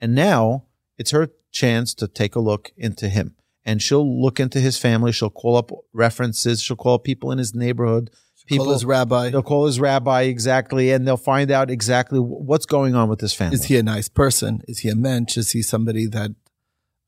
And 0.00 0.14
now 0.14 0.66
it's 0.96 1.10
her 1.10 1.30
chance 1.50 1.92
to 1.94 2.06
take 2.06 2.36
a 2.36 2.40
look 2.40 2.70
into 2.76 3.08
him. 3.08 3.34
And 3.64 3.82
she'll 3.82 4.22
look 4.22 4.38
into 4.38 4.60
his 4.60 4.78
family. 4.78 5.10
She'll 5.10 5.28
call 5.28 5.56
up 5.56 5.72
references. 5.92 6.62
She'll 6.62 6.76
call 6.76 7.00
people 7.00 7.32
in 7.32 7.38
his 7.38 7.52
neighborhood. 7.52 8.10
People, 8.48 8.64
Call 8.66 8.72
his 8.74 8.84
rabbi. 8.84 9.30
they'll 9.30 9.42
call 9.42 9.66
his 9.66 9.78
rabbi 9.78 10.22
exactly, 10.22 10.90
and 10.90 11.06
they'll 11.06 11.16
find 11.16 11.50
out 11.50 11.70
exactly 11.70 12.18
what's 12.18 12.66
going 12.66 12.94
on 12.94 13.08
with 13.08 13.18
this 13.20 13.34
family. 13.34 13.54
Is 13.56 13.64
he 13.64 13.76
a 13.76 13.82
nice 13.82 14.08
person? 14.08 14.62
Is 14.66 14.78
he 14.80 14.88
a 14.88 14.96
mensch? 14.96 15.36
Is 15.36 15.50
he 15.50 15.60
somebody 15.62 16.06
that 16.06 16.30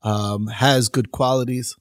um, 0.03 0.47
has 0.47 0.87
good 0.89 1.11
qualities? 1.11 1.75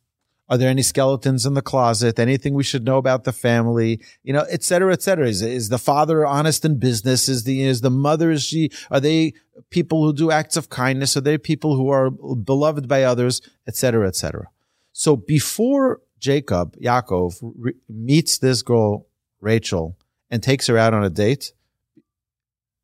Are 0.49 0.59
there 0.59 0.69
any 0.69 0.83
skeletons 0.83 1.47
in 1.47 1.55
the 1.55 1.63
closet? 1.63 2.19
Anything 2.19 2.55
we 2.55 2.65
should 2.65 2.85
know 2.85 2.99
about 2.99 3.23
the 3.23 3.33
family? 3.33 4.01
You 4.25 4.33
know, 4.33 4.45
et 4.51 4.65
cetera, 4.65 4.93
et 4.93 5.01
cetera. 5.01 5.29
Is, 5.29 5.43
is 5.43 5.69
the 5.69 5.79
father 5.79 6.27
honest 6.27 6.65
in 6.65 6.79
business? 6.79 7.29
Is 7.29 7.45
the 7.45 7.63
is 7.63 7.83
the 7.83 7.91
mother? 7.91 8.33
Is 8.33 8.43
she? 8.43 8.71
Are 8.91 8.99
they 8.99 9.35
people 9.71 10.03
who 10.05 10.13
do 10.13 10.33
acts 10.33 10.57
of 10.57 10.69
kindness? 10.69 11.17
Are 11.17 11.21
they 11.21 11.39
people 11.39 11.77
who 11.77 11.89
are 11.91 12.11
beloved 12.11 12.89
by 12.89 13.05
others? 13.05 13.41
Et 13.69 13.77
cetera, 13.77 14.09
et 14.09 14.17
cetera. 14.17 14.49
So 14.93 15.17
before 15.17 16.01
Jacob 16.19 16.77
Yaakov 16.79 17.39
re- 17.57 17.75
meets 17.89 18.39
this 18.39 18.63
girl 18.63 19.07
Rachel 19.41 19.97
and 20.31 20.43
takes 20.43 20.67
her 20.67 20.79
out 20.79 20.95
on 20.95 21.05
a 21.05 21.11
date, 21.11 21.53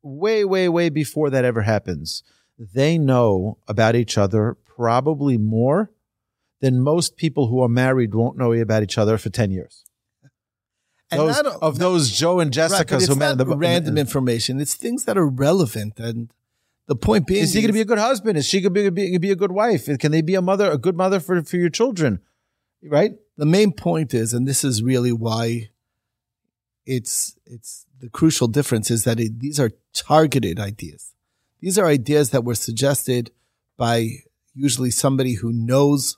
way, 0.01 0.43
way, 0.43 0.69
way 0.69 0.89
before 0.89 1.29
that 1.29 1.45
ever 1.45 1.61
happens, 1.61 2.23
they 2.57 2.97
know 2.97 3.57
about 3.67 3.95
each 3.95 4.17
other 4.17 4.57
probably 4.65 5.37
more 5.37 5.91
than 6.59 6.81
most 6.81 7.17
people 7.17 7.47
who 7.47 7.61
are 7.61 7.69
married 7.69 8.15
won't 8.15 8.37
know 8.37 8.51
about 8.53 8.83
each 8.83 8.97
other 8.97 9.17
for 9.17 9.29
10 9.29 9.51
years. 9.51 9.85
And 11.09 11.21
Those, 11.21 11.43
not- 11.43 11.61
of 11.61 11.79
those 11.79 12.11
Joe 12.11 12.39
and 12.39 12.49
Right, 12.49 12.69
Jessica's 12.69 13.03
it's 13.03 13.13
who 13.13 13.17
met 13.17 13.33
in 13.33 13.37
the 13.37 13.57
random 13.57 13.97
information. 13.97 14.59
It's 14.59 14.75
things 14.75 15.05
that 15.05 15.17
are 15.17 15.27
relevant. 15.27 15.99
And 15.99 16.31
the 16.87 16.95
point 16.95 17.27
being 17.27 17.43
Is 17.43 17.53
he 17.53 17.61
going 17.61 17.69
to 17.69 17.73
be 17.73 17.81
a 17.81 17.85
good 17.85 17.99
husband? 17.99 18.37
Is 18.37 18.45
she 18.45 18.59
going 18.59 18.73
to 18.73 18.91
be, 18.91 19.17
be 19.17 19.31
a 19.31 19.35
good 19.35 19.51
wife? 19.51 19.87
Can 19.99 20.11
they 20.11 20.21
be 20.21 20.35
a 20.35 20.41
mother, 20.41 20.69
a 20.69 20.77
good 20.77 20.97
mother 20.97 21.19
for, 21.19 21.41
for 21.43 21.55
your 21.55 21.69
children? 21.69 22.19
Right? 22.83 23.13
the 23.37 23.45
main 23.45 23.71
point 23.71 24.13
is, 24.13 24.33
and 24.33 24.47
this 24.47 24.63
is 24.63 24.83
really 24.83 25.11
why 25.11 25.69
it's 26.87 27.35
it's 27.45 27.85
the 27.99 28.09
crucial 28.09 28.47
difference 28.47 28.89
is 28.89 29.03
that 29.03 29.19
it, 29.19 29.39
these 29.39 29.59
are 29.59 29.71
targeted 29.93 30.59
ideas. 30.59 31.13
These 31.59 31.77
are 31.77 31.85
ideas 31.85 32.29
that 32.31 32.43
were 32.43 32.55
suggested 32.55 33.31
by 33.75 34.23
usually 34.55 34.89
somebody 34.91 35.33
who 35.33 35.51
knows 35.51 36.17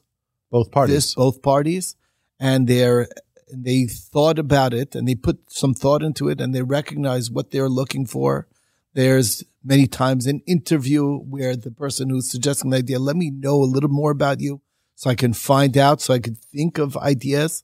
Both 0.51 0.71
parties. 0.71 0.95
this 0.95 1.15
both 1.15 1.41
parties, 1.41 1.95
and 2.39 2.67
they're 2.67 3.09
and 3.51 3.65
they 3.65 3.85
thought 3.85 4.37
about 4.37 4.73
it 4.73 4.95
and 4.95 5.07
they 5.07 5.15
put 5.15 5.51
some 5.51 5.73
thought 5.73 6.03
into 6.03 6.29
it 6.29 6.39
and 6.39 6.53
they 6.53 6.61
recognize 6.61 7.31
what 7.31 7.49
they're 7.49 7.69
looking 7.69 8.05
for. 8.05 8.47
There's 8.93 9.43
many 9.63 9.87
times 9.87 10.27
an 10.27 10.41
interview 10.45 11.17
where 11.17 11.55
the 11.55 11.71
person 11.71 12.09
who's 12.09 12.29
suggesting 12.29 12.69
the 12.69 12.77
idea, 12.77 12.99
let 12.99 13.15
me 13.15 13.31
know 13.31 13.55
a 13.55 13.65
little 13.73 13.89
more 13.89 14.11
about 14.11 14.39
you 14.39 14.61
so 14.95 15.09
I 15.09 15.15
can 15.15 15.33
find 15.33 15.77
out, 15.77 15.99
so 15.99 16.13
I 16.13 16.19
can 16.19 16.35
think 16.35 16.77
of 16.77 16.95
ideas. 16.97 17.63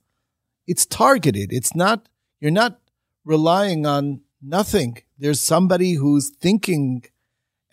It's 0.65 0.85
targeted. 0.85 1.53
It's 1.53 1.75
not, 1.75 2.09
you're 2.39 2.49
not 2.49 2.79
relying 3.25 3.85
on 3.85 4.21
nothing. 4.41 4.99
There's 5.17 5.41
somebody 5.41 5.93
who's 5.95 6.29
thinking 6.29 7.03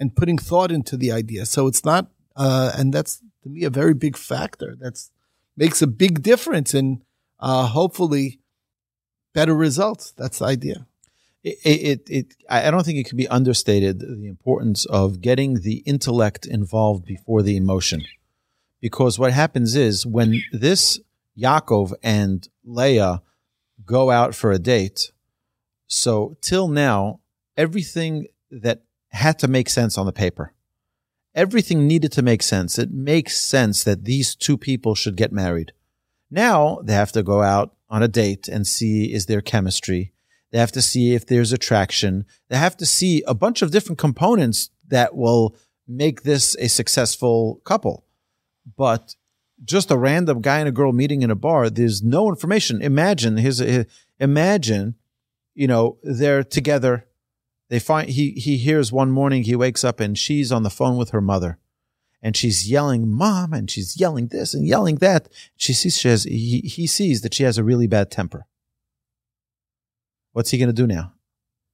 and 0.01 0.17
putting 0.17 0.39
thought 0.39 0.73
into 0.73 0.97
the 0.97 1.13
idea. 1.13 1.47
So 1.47 1.69
it's 1.69 1.85
not, 1.85 2.11
uh, 2.35 2.73
and 2.77 2.93
that's 2.93 3.23
to 3.43 3.49
me 3.49 3.65
a 3.65 3.71
very 3.71 3.95
big 3.95 4.17
factor. 4.17 4.75
That's 4.81 5.11
makes 5.57 5.83
a 5.83 5.87
big 5.87 6.23
difference 6.23 6.75
in, 6.75 7.03
uh, 7.39 7.67
hopefully 7.67 8.41
better 9.35 9.55
results. 9.55 10.13
That's 10.17 10.39
the 10.39 10.47
idea. 10.47 10.87
it, 11.45 11.59
it, 11.65 12.11
it, 12.11 12.35
I 12.49 12.71
don't 12.71 12.85
think 12.87 12.99
it 12.99 13.09
can 13.09 13.19
be 13.19 13.29
understated 13.29 14.01
the 14.01 14.29
importance 14.29 14.87
of 14.87 15.21
getting 15.21 15.61
the 15.61 15.79
intellect 15.87 16.47
involved 16.47 17.05
before 17.05 17.43
the 17.43 17.57
emotion. 17.57 18.03
because 18.83 19.19
what 19.19 19.33
happens 19.33 19.77
is 19.77 20.05
when 20.05 20.43
this 20.53 21.01
Yaakov 21.39 21.95
and 22.03 22.47
Leah 22.65 23.23
go 23.87 24.11
out 24.11 24.35
for 24.35 24.53
a 24.53 24.59
date, 24.59 25.13
so 25.93 26.37
till 26.41 26.69
now, 26.69 27.21
everything 27.57 28.27
that 28.51 28.83
had 29.11 29.39
to 29.41 29.49
make 29.49 29.69
sense 29.69 29.99
on 29.99 30.07
the 30.07 30.13
paper, 30.13 30.55
everything 31.35 31.87
needed 31.87 32.13
to 32.13 32.23
make 32.23 32.43
sense. 32.43 32.79
It 32.79 32.91
makes 32.91 33.39
sense 33.39 33.85
that 33.85 34.05
these 34.05 34.35
two 34.35 34.57
people 34.57 34.95
should 34.95 35.17
get 35.17 35.33
married. 35.33 35.73
Now 36.31 36.81
they 36.83 36.95
have 36.95 37.13
to 37.13 37.23
go 37.23 37.43
out 37.43 37.75
on 37.91 38.03
a 38.03 38.09
date 38.09 38.49
and 38.49 38.67
see 38.67 39.13
is 39.13 39.27
there 39.27 39.43
chemistry. 39.43 40.15
They 40.51 40.59
have 40.59 40.73
to 40.73 40.83
see 40.83 41.15
if 41.15 41.27
there's 41.27 41.53
attraction. 41.53 42.25
They 42.49 42.57
have 42.57 42.77
to 42.79 42.87
see 42.87 43.23
a 43.27 43.35
bunch 43.35 43.61
of 43.61 43.71
different 43.71 43.99
components 43.99 44.71
that 44.89 45.15
will 45.15 45.55
make 45.87 46.23
this 46.23 46.57
a 46.59 46.69
successful 46.69 47.61
couple. 47.65 48.07
But 48.79 49.15
just 49.63 49.91
a 49.91 49.99
random 49.99 50.41
guy 50.41 50.59
and 50.59 50.69
a 50.69 50.73
girl 50.73 50.93
meeting 50.93 51.21
in 51.21 51.31
a 51.31 51.37
bar, 51.37 51.69
there's 51.69 52.03
no 52.03 52.31
information. 52.31 52.81
Imagine 52.81 53.37
his, 53.37 53.63
imagine, 54.19 54.95
you 55.55 55.67
know, 55.67 55.99
they're 56.03 56.45
together. 56.45 57.07
They 57.69 57.79
find 57.79 58.09
he 58.11 58.33
he 58.33 58.57
hears 58.59 58.93
one 58.93 59.11
morning 59.11 59.45
he 59.45 59.57
wakes 59.57 59.83
up 59.85 59.99
and 60.01 60.19
she's 60.19 60.53
on 60.53 60.63
the 60.63 60.71
phone 60.71 60.97
with 60.97 61.11
her 61.11 61.21
mother, 61.21 61.59
and 62.21 62.37
she's 62.37 62.71
yelling 62.71 63.09
"mom" 63.09 63.53
and 63.53 63.71
she's 63.71 63.99
yelling 63.99 64.29
this 64.29 64.53
and 64.55 64.67
yelling 64.67 64.97
that. 64.97 65.29
She 65.57 65.73
sees 65.73 65.97
she 65.97 66.09
has 66.09 66.25
he 66.25 66.61
he 66.61 66.87
sees 66.87 67.23
that 67.23 67.33
she 67.35 67.45
has 67.45 67.57
a 67.59 67.65
really 67.65 67.87
bad 67.87 68.11
temper. 68.11 68.47
What's 70.33 70.51
he 70.51 70.59
going 70.59 70.69
to 70.69 70.73
do 70.73 70.87
now? 70.87 71.13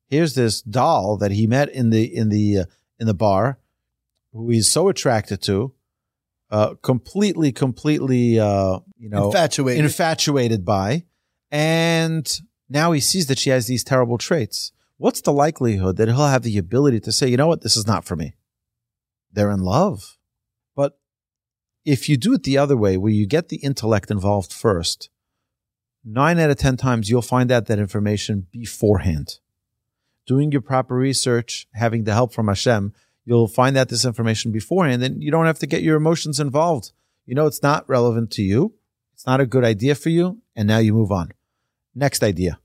Here's 0.08 0.34
this 0.34 0.62
doll 0.62 1.16
that 1.18 1.32
he 1.32 1.46
met 1.46 1.68
in 1.68 1.90
the 1.90 2.04
in 2.14 2.28
the 2.28 2.58
uh, 2.60 2.64
in 2.98 3.06
the 3.06 3.14
bar, 3.14 3.58
who 4.32 4.50
he's 4.50 4.66
so 4.68 4.88
attracted 4.88 5.42
to, 5.42 5.74
uh, 6.50 6.74
completely, 6.82 7.52
completely, 7.52 8.40
uh, 8.40 8.80
you 8.98 9.08
know, 9.08 9.26
Infatuated. 9.26 9.84
infatuated 9.84 10.64
by, 10.64 11.04
and 11.50 12.40
now 12.68 12.92
he 12.92 13.00
sees 13.00 13.26
that 13.26 13.38
she 13.38 13.50
has 13.50 13.66
these 13.66 13.84
terrible 13.84 14.18
traits. 14.18 14.72
What's 14.98 15.20
the 15.20 15.32
likelihood 15.32 15.96
that 15.96 16.08
he'll 16.08 16.26
have 16.26 16.42
the 16.42 16.58
ability 16.58 17.00
to 17.00 17.12
say, 17.12 17.28
you 17.28 17.36
know 17.36 17.46
what, 17.46 17.62
this 17.62 17.76
is 17.76 17.86
not 17.86 18.04
for 18.04 18.16
me? 18.16 18.34
They're 19.32 19.50
in 19.50 19.60
love. 19.60 20.18
But 20.74 20.98
if 21.84 22.08
you 22.08 22.16
do 22.16 22.34
it 22.34 22.42
the 22.42 22.58
other 22.58 22.76
way, 22.76 22.96
where 22.96 23.12
you 23.12 23.26
get 23.26 23.48
the 23.48 23.58
intellect 23.58 24.10
involved 24.10 24.52
first, 24.52 25.08
nine 26.04 26.38
out 26.38 26.50
of 26.50 26.56
10 26.56 26.76
times 26.76 27.08
you'll 27.08 27.22
find 27.22 27.52
out 27.52 27.66
that 27.66 27.78
information 27.78 28.46
beforehand. 28.50 29.38
Doing 30.26 30.52
your 30.52 30.60
proper 30.60 30.94
research, 30.94 31.68
having 31.74 32.04
the 32.04 32.12
help 32.12 32.32
from 32.32 32.48
Hashem, 32.48 32.92
you'll 33.24 33.48
find 33.48 33.76
out 33.76 33.88
this 33.88 34.04
information 34.04 34.52
beforehand, 34.52 35.02
and 35.02 35.22
you 35.22 35.30
don't 35.30 35.46
have 35.46 35.58
to 35.60 35.66
get 35.66 35.82
your 35.82 35.96
emotions 35.96 36.40
involved. 36.40 36.92
You 37.24 37.34
know 37.34 37.46
it's 37.46 37.62
not 37.62 37.88
relevant 37.88 38.30
to 38.32 38.42
you, 38.42 38.74
it's 39.14 39.26
not 39.26 39.40
a 39.40 39.46
good 39.46 39.64
idea 39.64 39.94
for 39.94 40.08
you, 40.08 40.42
and 40.56 40.66
now 40.66 40.78
you 40.78 40.92
move 40.92 41.12
on. 41.12 41.32
Next 41.98 42.22
idea. 42.22 42.60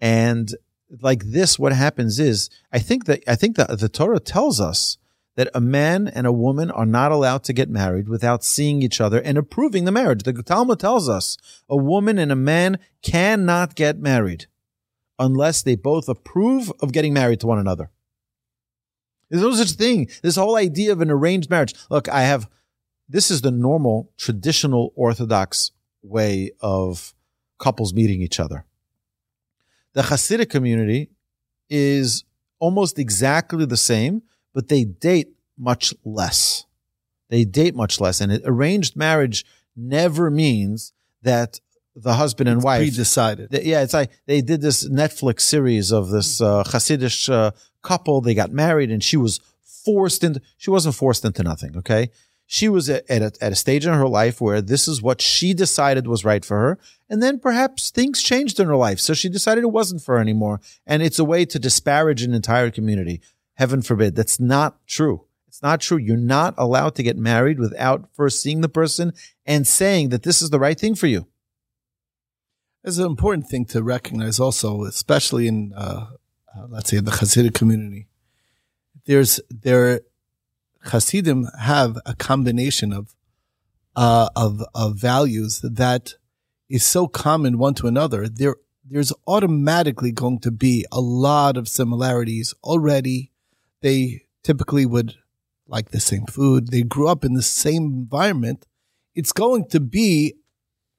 And 0.00 0.54
like 1.00 1.24
this, 1.24 1.58
what 1.58 1.72
happens 1.72 2.18
is, 2.18 2.50
I 2.70 2.78
think 2.78 3.06
that 3.06 3.22
I 3.26 3.34
think 3.36 3.56
that 3.56 3.78
the 3.78 3.88
Torah 3.88 4.20
tells 4.20 4.60
us 4.60 4.98
that 5.36 5.48
a 5.54 5.60
man 5.60 6.08
and 6.08 6.26
a 6.26 6.32
woman 6.32 6.70
are 6.70 6.84
not 6.84 7.10
allowed 7.10 7.42
to 7.44 7.54
get 7.54 7.70
married 7.70 8.06
without 8.06 8.44
seeing 8.44 8.82
each 8.82 9.00
other 9.00 9.18
and 9.18 9.38
approving 9.38 9.86
the 9.86 9.92
marriage. 9.92 10.24
The 10.24 10.42
Talmud 10.42 10.78
tells 10.78 11.08
us 11.08 11.38
a 11.68 11.76
woman 11.76 12.18
and 12.18 12.30
a 12.30 12.36
man 12.36 12.78
cannot 13.02 13.76
get 13.76 13.98
married 13.98 14.46
unless 15.18 15.62
they 15.62 15.76
both 15.76 16.08
approve 16.08 16.70
of 16.80 16.92
getting 16.92 17.14
married 17.14 17.40
to 17.40 17.46
one 17.46 17.58
another. 17.58 17.90
There's 19.30 19.42
no 19.42 19.54
such 19.54 19.72
thing. 19.72 20.10
This 20.22 20.36
whole 20.36 20.56
idea 20.56 20.92
of 20.92 21.00
an 21.00 21.10
arranged 21.10 21.48
marriage. 21.48 21.74
Look, 21.88 22.08
I 22.08 22.22
have, 22.22 22.50
this 23.08 23.30
is 23.30 23.40
the 23.40 23.52
normal, 23.52 24.12
traditional 24.18 24.92
Orthodox 24.96 25.70
way 26.02 26.50
of 26.60 27.14
couples 27.60 27.94
meeting 27.94 28.20
each 28.20 28.40
other. 28.40 28.64
The 29.92 30.02
Hasidic 30.02 30.50
community 30.50 31.10
is 31.68 32.24
almost 32.58 32.98
exactly 32.98 33.64
the 33.64 33.76
same, 33.76 34.22
but 34.52 34.68
they 34.68 34.82
date 34.84 35.28
much 35.56 35.94
less. 36.04 36.66
They 37.28 37.44
date 37.44 37.76
much 37.76 38.00
less. 38.00 38.20
And 38.20 38.32
an 38.32 38.42
arranged 38.44 38.96
marriage 38.96 39.44
never 39.76 40.30
means 40.30 40.92
that 41.22 41.60
the 41.94 42.14
husband 42.14 42.48
and 42.48 42.62
wife 42.62 42.80
pre-decided. 42.80 43.50
Th- 43.50 43.64
yeah, 43.64 43.82
it's 43.82 43.94
like 43.94 44.10
they 44.26 44.40
did 44.40 44.60
this 44.60 44.88
Netflix 44.88 45.42
series 45.42 45.92
of 45.92 46.08
this 46.08 46.40
uh, 46.40 46.64
Hasidic 46.64 47.28
uh, 47.32 47.50
couple. 47.82 48.20
They 48.20 48.34
got 48.34 48.50
married, 48.50 48.90
and 48.90 49.02
she 49.02 49.16
was 49.16 49.40
forced 49.84 50.24
into. 50.24 50.40
She 50.56 50.70
wasn't 50.70 50.94
forced 50.94 51.24
into 51.24 51.42
nothing. 51.42 51.76
Okay, 51.76 52.10
she 52.52 52.68
was 52.68 52.90
at, 52.90 53.04
a, 53.08 53.32
at 53.40 53.52
a 53.52 53.54
stage 53.54 53.86
in 53.86 53.94
her 53.94 54.08
life 54.08 54.40
where 54.40 54.60
this 54.60 54.88
is 54.88 55.00
what 55.00 55.20
she 55.20 55.54
decided 55.54 56.08
was 56.08 56.24
right 56.24 56.44
for 56.44 56.58
her, 56.58 56.78
and 57.08 57.22
then 57.22 57.38
perhaps 57.38 57.92
things 57.92 58.20
changed 58.20 58.58
in 58.58 58.66
her 58.66 58.74
life, 58.74 58.98
so 58.98 59.14
she 59.14 59.28
decided 59.28 59.62
it 59.62 59.68
wasn't 59.68 60.02
for 60.02 60.16
her 60.16 60.20
anymore. 60.20 60.60
And 60.84 61.00
it's 61.00 61.20
a 61.20 61.24
way 61.24 61.44
to 61.44 61.60
disparage 61.60 62.24
an 62.24 62.34
entire 62.34 62.72
community. 62.72 63.20
Heaven 63.54 63.82
forbid. 63.82 64.16
That's 64.16 64.40
not 64.40 64.84
true. 64.88 65.26
It's 65.46 65.62
not 65.62 65.80
true. 65.80 65.96
You're 65.96 66.16
not 66.16 66.54
allowed 66.58 66.96
to 66.96 67.04
get 67.04 67.16
married 67.16 67.60
without 67.60 68.08
first 68.14 68.42
seeing 68.42 68.62
the 68.62 68.68
person 68.68 69.12
and 69.46 69.64
saying 69.64 70.08
that 70.08 70.24
this 70.24 70.42
is 70.42 70.50
the 70.50 70.58
right 70.58 70.78
thing 70.78 70.96
for 70.96 71.06
you. 71.06 71.28
There's 72.82 72.98
an 72.98 73.06
important 73.06 73.46
thing 73.46 73.64
to 73.66 73.80
recognize 73.80 74.40
also, 74.40 74.82
especially 74.82 75.46
in, 75.46 75.72
uh, 75.76 76.06
uh, 76.52 76.66
let's 76.68 76.90
say, 76.90 76.98
the 76.98 77.12
Hasidic 77.12 77.54
community. 77.54 78.08
There's 79.06 79.38
there, 79.50 80.00
Hasidim 80.84 81.46
have 81.60 81.98
a 82.06 82.14
combination 82.14 82.92
of, 82.92 83.14
uh, 83.96 84.28
of 84.34 84.62
of 84.74 84.96
values 84.96 85.60
that 85.62 86.14
is 86.68 86.84
so 86.84 87.06
common 87.06 87.58
one 87.58 87.74
to 87.74 87.86
another. 87.86 88.28
There, 88.28 88.56
there's 88.88 89.12
automatically 89.26 90.12
going 90.12 90.38
to 90.40 90.50
be 90.50 90.86
a 90.90 91.00
lot 91.00 91.56
of 91.56 91.68
similarities 91.68 92.54
already. 92.64 93.32
They 93.82 94.22
typically 94.42 94.86
would 94.86 95.16
like 95.66 95.90
the 95.90 96.00
same 96.00 96.26
food. 96.26 96.68
They 96.68 96.82
grew 96.82 97.08
up 97.08 97.24
in 97.24 97.34
the 97.34 97.42
same 97.42 97.84
environment. 97.84 98.66
It's 99.14 99.32
going 99.32 99.68
to 99.68 99.80
be 99.80 100.34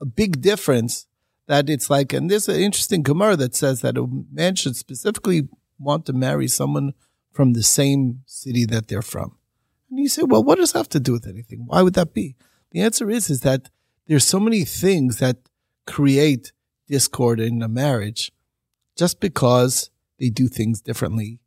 a 0.01 0.05
big 0.05 0.41
difference 0.41 1.07
that 1.47 1.69
it's 1.69 1.89
like, 1.89 2.13
and 2.13 2.29
there's 2.29 2.47
an 2.47 2.59
interesting 2.59 3.01
Gemara 3.01 3.35
that 3.38 3.55
says 3.55 3.81
that 3.81 3.97
a 3.97 4.07
man 4.31 4.55
should 4.55 4.75
specifically 4.75 5.50
want 5.79 6.05
to 6.05 6.13
marry 6.13 6.47
someone 6.47 6.93
from 7.31 7.53
the 7.53 7.63
same 7.63 8.21
city 8.25 8.65
that 8.65 8.88
they're 8.88 9.01
from. 9.01 9.38
And 9.91 10.00
you 10.00 10.07
say, 10.07 10.24
well, 10.24 10.43
what 10.43 10.57
does 10.57 10.71
that 10.71 10.79
have 10.79 10.89
to 10.89 11.00
do 11.00 11.12
with 11.12 11.27
anything? 11.27 11.65
Why 11.67 11.81
would 11.81 11.95
that 11.95 12.13
be? 12.13 12.36
The 12.71 12.81
answer 12.81 13.12
is, 13.12 13.29
is 13.29 13.41
that 13.41 13.69
there's 14.07 14.25
so 14.25 14.39
many 14.39 14.63
things 14.63 15.17
that 15.17 15.38
create 15.86 16.53
discord 16.88 17.41
in 17.41 17.62
a 17.62 17.67
marriage 17.67 18.31
just 18.98 19.19
because 19.19 19.91
they 20.17 20.29
do 20.29 20.48
things 20.48 20.81
differently 20.81 21.39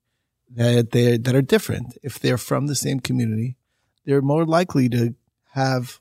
that 0.51 0.91
they 0.91 1.17
that 1.17 1.35
are 1.35 1.43
different. 1.43 1.97
If 2.03 2.19
they're 2.19 2.39
from 2.39 2.67
the 2.67 2.75
same 2.75 3.01
community, 3.01 3.57
they're 4.05 4.23
more 4.23 4.45
likely 4.45 4.89
to 4.91 5.15
have 5.53 6.01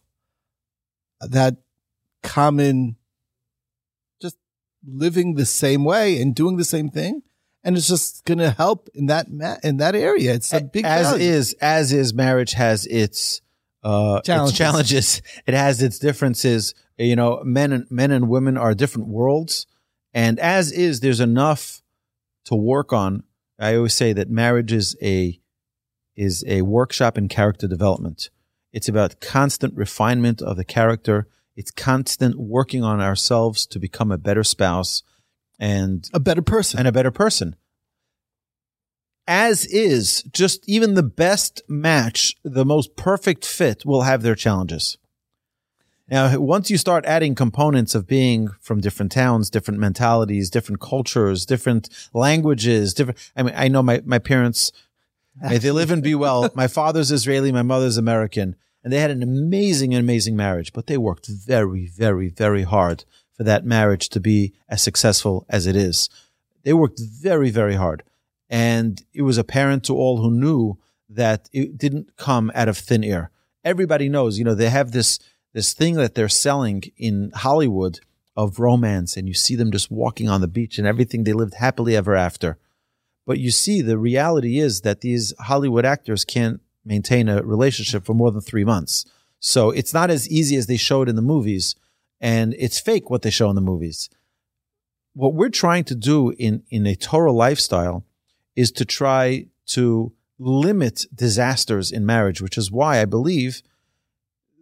that 1.21 1.57
common 2.21 2.97
just 4.21 4.37
living 4.85 5.35
the 5.35 5.45
same 5.45 5.83
way 5.85 6.21
and 6.21 6.35
doing 6.35 6.57
the 6.57 6.65
same 6.65 6.89
thing 6.89 7.21
and 7.63 7.77
it's 7.77 7.87
just 7.87 8.25
going 8.25 8.39
to 8.39 8.51
help 8.51 8.89
in 8.93 9.07
that 9.07 9.31
ma- 9.31 9.57
in 9.63 9.77
that 9.77 9.95
area. 9.95 10.33
It's 10.33 10.51
a 10.53 10.61
big 10.61 10.85
as 10.85 11.11
value. 11.11 11.23
is 11.23 11.53
as 11.61 11.91
is 11.93 12.13
marriage 12.13 12.53
has 12.53 12.85
its 12.85 13.41
uh 13.83 14.21
Challenges. 14.21 14.51
its 14.51 14.57
challenges. 14.57 15.21
It 15.47 15.53
has 15.53 15.81
its 15.81 15.99
differences. 15.99 16.73
You 16.97 17.15
know 17.15 17.41
men 17.43 17.71
and 17.71 17.85
men 17.89 18.11
and 18.11 18.29
women 18.29 18.57
are 18.57 18.73
different 18.73 19.07
worlds. 19.07 19.65
And 20.13 20.39
as 20.39 20.71
is 20.71 20.99
there's 20.99 21.19
enough 21.19 21.81
to 22.45 22.55
work 22.55 22.93
on. 22.93 23.23
I 23.59 23.75
always 23.75 23.93
say 23.93 24.13
that 24.13 24.29
marriage 24.29 24.73
is 24.73 24.95
a 25.01 25.39
is 26.15 26.43
a 26.47 26.61
workshop 26.61 27.17
in 27.17 27.27
character 27.27 27.67
development. 27.67 28.29
It's 28.71 28.89
about 28.89 29.21
constant 29.21 29.75
refinement 29.75 30.41
of 30.41 30.57
the 30.57 30.65
character. 30.65 31.27
It's 31.55 31.71
constant 31.71 32.37
working 32.39 32.83
on 32.83 32.99
ourselves 32.99 33.65
to 33.67 33.79
become 33.79 34.11
a 34.11 34.17
better 34.17 34.43
spouse 34.43 35.03
and 35.63 36.09
a 36.13 36.19
better 36.19 36.41
person 36.41 36.77
and 36.77 36.89
a 36.89 36.91
better 36.91 37.09
person. 37.09 37.55
As 39.25 39.65
is, 39.67 40.21
just 40.23 40.67
even 40.67 40.95
the 40.95 41.03
best 41.03 41.61
match, 41.69 42.35
the 42.43 42.65
most 42.65 42.97
perfect 42.97 43.45
fit 43.45 43.85
will 43.85 44.01
have 44.01 44.23
their 44.23 44.35
challenges. 44.35 44.97
Now, 46.09 46.37
once 46.37 46.69
you 46.69 46.77
start 46.77 47.05
adding 47.05 47.33
components 47.33 47.95
of 47.95 48.05
being 48.05 48.49
from 48.59 48.81
different 48.81 49.13
towns, 49.13 49.49
different 49.49 49.79
mentalities, 49.79 50.49
different 50.49 50.81
cultures, 50.81 51.45
different 51.45 51.87
languages, 52.13 52.93
different, 52.93 53.31
I 53.33 53.43
mean, 53.43 53.53
I 53.55 53.69
know 53.69 53.81
my, 53.81 54.01
my 54.03 54.19
parents, 54.19 54.73
may 55.41 55.59
they 55.59 55.71
live 55.79 55.91
and 55.91 56.03
be 56.03 56.13
well. 56.13 56.49
My 56.55 56.67
father's 56.67 57.09
Israeli, 57.09 57.53
my 57.53 57.61
mother's 57.61 57.95
American, 57.95 58.57
and 58.83 58.91
they 58.91 58.99
had 58.99 59.11
an 59.11 59.23
amazing, 59.23 59.95
amazing 59.95 60.35
marriage, 60.35 60.73
but 60.73 60.87
they 60.87 60.97
worked 60.97 61.27
very, 61.27 61.87
very, 61.87 62.27
very 62.27 62.63
hard 62.63 63.05
for 63.35 63.43
that 63.43 63.65
marriage 63.65 64.09
to 64.09 64.19
be 64.19 64.53
as 64.69 64.81
successful 64.81 65.45
as 65.49 65.67
it 65.67 65.75
is. 65.75 66.09
They 66.63 66.73
worked 66.73 66.99
very, 66.99 67.49
very 67.49 67.75
hard. 67.75 68.03
And 68.49 69.03
it 69.13 69.23
was 69.23 69.37
apparent 69.37 69.83
to 69.85 69.95
all 69.95 70.21
who 70.21 70.31
knew 70.31 70.77
that 71.09 71.49
it 71.51 71.77
didn't 71.77 72.15
come 72.15 72.51
out 72.55 72.69
of 72.69 72.77
thin 72.77 73.03
air. 73.03 73.31
everybody 73.63 74.09
knows, 74.09 74.37
you 74.37 74.45
know, 74.45 74.55
they 74.55 74.69
have 74.69 74.91
this 74.91 75.19
this 75.53 75.73
thing 75.73 75.95
that 75.95 76.15
they're 76.15 76.29
selling 76.29 76.83
in 76.97 77.31
Hollywood 77.35 77.99
of 78.35 78.57
romance 78.57 79.15
and 79.15 79.27
you 79.27 79.35
see 79.35 79.55
them 79.55 79.71
just 79.71 79.91
walking 79.91 80.27
on 80.27 80.41
the 80.41 80.47
beach 80.47 80.79
and 80.79 80.87
everything 80.87 81.23
they 81.23 81.33
lived 81.33 81.53
happily 81.53 81.95
ever 81.95 82.15
after. 82.15 82.57
But 83.27 83.37
you 83.37 83.51
see 83.51 83.81
the 83.81 83.99
reality 83.99 84.57
is 84.57 84.81
that 84.81 85.01
these 85.01 85.31
Hollywood 85.39 85.85
actors 85.85 86.25
can't 86.25 86.59
maintain 86.83 87.29
a 87.29 87.43
relationship 87.43 88.03
for 88.03 88.15
more 88.15 88.31
than 88.31 88.41
3 88.41 88.65
months. 88.65 89.05
So 89.39 89.69
it's 89.69 89.93
not 89.93 90.09
as 90.09 90.27
easy 90.27 90.55
as 90.55 90.65
they 90.65 90.77
show 90.77 91.03
it 91.03 91.09
in 91.09 91.15
the 91.15 91.21
movies 91.21 91.75
and 92.23 92.55
it's 92.57 92.79
fake 92.79 93.09
what 93.09 93.21
they 93.21 93.29
show 93.29 93.49
in 93.49 93.55
the 93.55 93.61
movies. 93.61 94.09
What 95.13 95.35
we're 95.35 95.49
trying 95.49 95.83
to 95.83 95.95
do 95.95 96.31
in 96.39 96.63
in 96.69 96.87
a 96.87 96.95
Torah 96.95 97.33
lifestyle 97.33 98.05
is 98.55 98.71
to 98.71 98.85
try 98.85 99.47
to 99.65 100.13
limit 100.39 101.05
disasters 101.13 101.91
in 101.91 102.05
marriage, 102.05 102.41
which 102.41 102.57
is 102.57 102.71
why 102.71 103.01
I 103.01 103.05
believe 103.05 103.61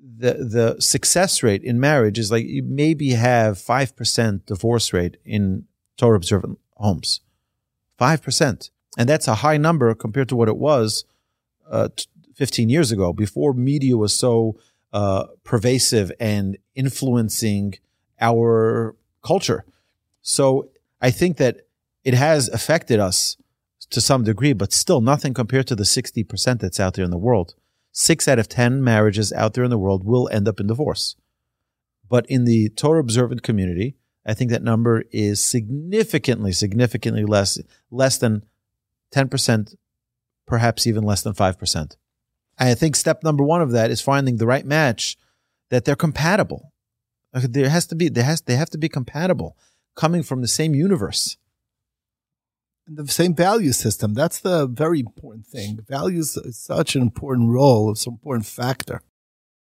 the 0.01 0.33
the 0.33 0.81
success 0.81 1.43
rate 1.43 1.63
in 1.63 1.79
marriage 1.79 2.19
is 2.19 2.31
like 2.31 2.45
you 2.45 2.63
maybe 2.63 3.11
have 3.11 3.59
five 3.59 3.95
percent 3.95 4.47
divorce 4.47 4.91
rate 4.91 5.17
in 5.23 5.65
Torah 5.97 6.17
observant 6.17 6.59
homes, 6.75 7.21
five 7.97 8.21
percent, 8.21 8.71
and 8.97 9.07
that's 9.07 9.27
a 9.27 9.35
high 9.35 9.57
number 9.57 9.93
compared 9.93 10.29
to 10.29 10.35
what 10.35 10.49
it 10.49 10.57
was 10.57 11.05
uh, 11.69 11.89
fifteen 12.35 12.69
years 12.69 12.91
ago, 12.91 13.13
before 13.13 13.53
media 13.53 13.95
was 13.95 14.13
so 14.13 14.57
uh, 14.93 15.25
pervasive 15.43 16.11
and 16.19 16.57
influencing 16.75 17.75
our 18.19 18.95
culture. 19.23 19.65
So 20.21 20.69
I 21.01 21.11
think 21.11 21.37
that 21.37 21.67
it 22.03 22.13
has 22.13 22.47
affected 22.49 22.99
us 22.99 23.37
to 23.89 24.01
some 24.01 24.23
degree, 24.23 24.53
but 24.53 24.71
still 24.71 25.01
nothing 25.01 25.33
compared 25.33 25.67
to 25.67 25.75
the 25.75 25.83
60% 25.83 26.59
that's 26.59 26.79
out 26.79 26.93
there 26.93 27.05
in 27.05 27.11
the 27.11 27.17
world. 27.17 27.55
Six 27.91 28.27
out 28.27 28.39
of 28.39 28.47
10 28.47 28.83
marriages 28.83 29.33
out 29.33 29.53
there 29.53 29.65
in 29.65 29.69
the 29.69 29.77
world 29.77 30.05
will 30.05 30.29
end 30.31 30.47
up 30.47 30.59
in 30.59 30.67
divorce. 30.67 31.15
But 32.09 32.25
in 32.27 32.45
the 32.45 32.69
Torah 32.69 33.01
observant 33.01 33.43
community, 33.43 33.95
I 34.25 34.33
think 34.33 34.51
that 34.51 34.63
number 34.63 35.03
is 35.11 35.43
significantly, 35.43 36.51
significantly 36.51 37.25
less, 37.25 37.59
less 37.89 38.17
than 38.17 38.43
10%, 39.13 39.75
perhaps 40.45 40.87
even 40.87 41.03
less 41.03 41.21
than 41.21 41.33
5%. 41.33 41.95
I 42.59 42.73
think 42.75 42.95
step 42.95 43.23
number 43.23 43.43
one 43.43 43.61
of 43.61 43.71
that 43.71 43.91
is 43.91 44.01
finding 44.01 44.37
the 44.37 44.45
right 44.45 44.65
match 44.65 45.17
that 45.71 45.83
they're 45.85 45.95
compatible. 45.95 46.71
There 47.33 47.69
has 47.69 47.87
to 47.87 47.95
be, 47.95 48.09
there 48.09 48.23
has, 48.23 48.41
they 48.41 48.55
have 48.55 48.69
to 48.69 48.77
be 48.77 48.89
compatible, 48.89 49.57
coming 49.95 50.21
from 50.21 50.41
the 50.41 50.47
same 50.47 50.75
universe 50.75 51.37
the 52.95 53.07
same 53.07 53.35
value 53.35 53.71
system. 53.71 54.13
That's 54.13 54.39
the 54.39 54.67
very 54.67 54.99
important 54.99 55.47
thing. 55.47 55.79
Values 55.87 56.37
is 56.37 56.57
such 56.57 56.95
an 56.95 57.01
important 57.01 57.49
role, 57.49 57.91
it's 57.91 58.05
an 58.05 58.13
important 58.13 58.45
factor. 58.45 59.01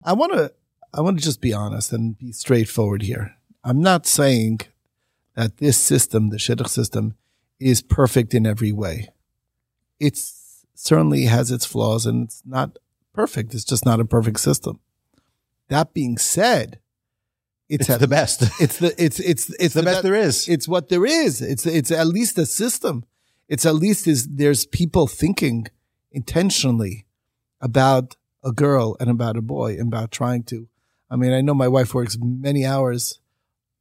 I 0.04 0.14
want 0.14 0.34
to, 0.34 0.54
I 0.94 1.02
want 1.02 1.18
to 1.18 1.24
just 1.24 1.42
be 1.42 1.54
honest 1.54 1.94
and 1.94 2.18
be 2.18 2.32
straightforward 2.32 3.04
here. 3.04 3.36
I'm 3.64 3.82
not 3.82 4.06
saying 4.06 4.62
that 5.36 5.58
this 5.58 5.78
system, 5.78 6.30
the 6.30 6.38
shidduch 6.38 6.68
system, 6.68 7.16
is 7.60 7.82
perfect 7.82 8.34
in 8.34 8.46
every 8.46 8.72
way. 8.72 9.10
It 10.00 10.20
certainly 10.76 11.26
has 11.26 11.50
its 11.50 11.66
flaws 11.66 12.06
and 12.06 12.26
it's 12.26 12.44
not 12.46 12.78
perfect. 13.14 13.54
It's 13.54 13.64
just 13.64 13.86
not 13.86 14.02
a 14.02 14.06
perfect 14.06 14.40
system. 14.42 14.80
That 15.70 15.94
being 15.94 16.18
said, 16.18 16.80
it's, 17.70 17.90
it's 17.90 18.00
the 18.00 18.08
best. 18.08 18.44
It's 18.60 18.78
the 18.78 18.94
it's 19.04 19.20
it's 19.20 19.50
it's, 19.50 19.50
it's 19.60 19.74
the, 19.74 19.82
the, 19.82 19.86
best 19.86 20.04
there 20.04 20.16
is. 20.16 20.48
It's 20.48 20.68
what 20.68 20.90
there 20.90 21.06
is. 21.06 21.42
It's 21.42 21.66
it's 21.66 21.92
at 21.92 22.08
least 22.08 22.38
a 22.38 22.46
system 22.46 23.06
it's 23.54 23.66
at 23.66 23.76
least 23.76 24.08
is 24.08 24.28
there's 24.28 24.66
people 24.66 25.08
thinking 25.08 25.68
intentionally 26.12 27.06
about 27.62 28.16
a 28.44 28.52
girl 28.52 28.98
and 29.00 29.10
about 29.10 29.38
a 29.38 29.42
boy 29.42 29.74
and 29.74 29.94
about 29.94 30.12
trying 30.12 30.44
to. 30.44 30.68
I 31.10 31.16
mean, 31.16 31.34
I 31.34 31.42
know 31.42 31.54
my 31.54 31.68
wife 31.68 31.94
works 31.94 32.18
many 32.20 32.66
hours. 32.66 33.20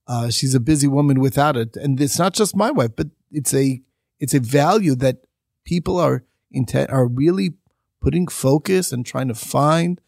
Uh, 0.07 0.31
she's 0.31 0.55
a 0.55 0.61
busy 0.61 0.89
woman 0.89 1.21
without 1.21 1.56
it, 1.56 1.76
and 1.76 2.00
it's 2.00 2.19
not 2.19 2.35
just 2.35 2.56
my 2.56 2.71
wife, 2.71 2.91
but 2.97 3.09
it's 3.30 3.54
a 3.54 3.80
it's 4.21 4.35
a 4.35 4.41
value 4.41 4.95
that 4.97 5.25
people 5.65 5.99
are 5.99 6.25
intent 6.50 6.91
are 6.91 7.06
really 7.06 7.54
putting 8.00 8.26
focus 8.26 8.93
and 8.93 9.06
trying 9.06 9.28
to 9.28 9.35
find 9.35 10.00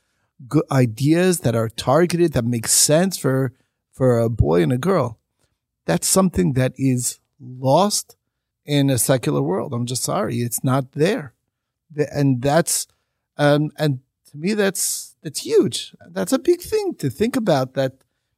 good 0.49 0.65
ideas 0.71 1.41
that 1.41 1.55
are 1.55 1.69
targeted 1.69 2.33
that 2.33 2.45
make 2.45 2.69
sense 2.69 3.17
for 3.17 3.53
for 3.93 4.19
a 4.19 4.29
boy 4.29 4.63
and 4.63 4.73
a 4.73 4.79
girl. 4.79 5.19
That's 5.87 6.09
something 6.09 6.55
that 6.55 6.73
is 6.77 7.21
lost 7.41 8.17
in 8.65 8.91
a 8.91 8.99
secular 8.99 9.43
world. 9.43 9.73
I'm 9.73 9.87
just 9.87 10.03
sorry, 10.03 10.39
it's 10.39 10.65
not 10.65 10.93
there, 10.93 11.35
and 12.13 12.43
that's 12.43 12.87
um, 13.37 13.71
and 13.79 14.01
to 14.31 14.37
me 14.37 14.55
that's 14.55 15.17
that's 15.23 15.41
huge. 15.41 15.95
That's 16.11 16.33
a 16.33 16.39
big 16.39 16.61
thing 16.61 16.95
to 16.97 17.11
think 17.11 17.37
about. 17.37 17.75
That 17.75 17.93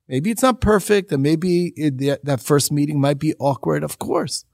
maybe 0.08 0.30
it's 0.30 0.42
not 0.42 0.60
perfect, 0.60 1.12
and 1.12 1.22
maybe 1.22 1.72
it, 1.76 2.24
that 2.24 2.40
first 2.40 2.72
meeting 2.72 3.00
might 3.00 3.18
be 3.18 3.34
awkward. 3.38 3.84
Of 3.84 3.98
course, 3.98 4.44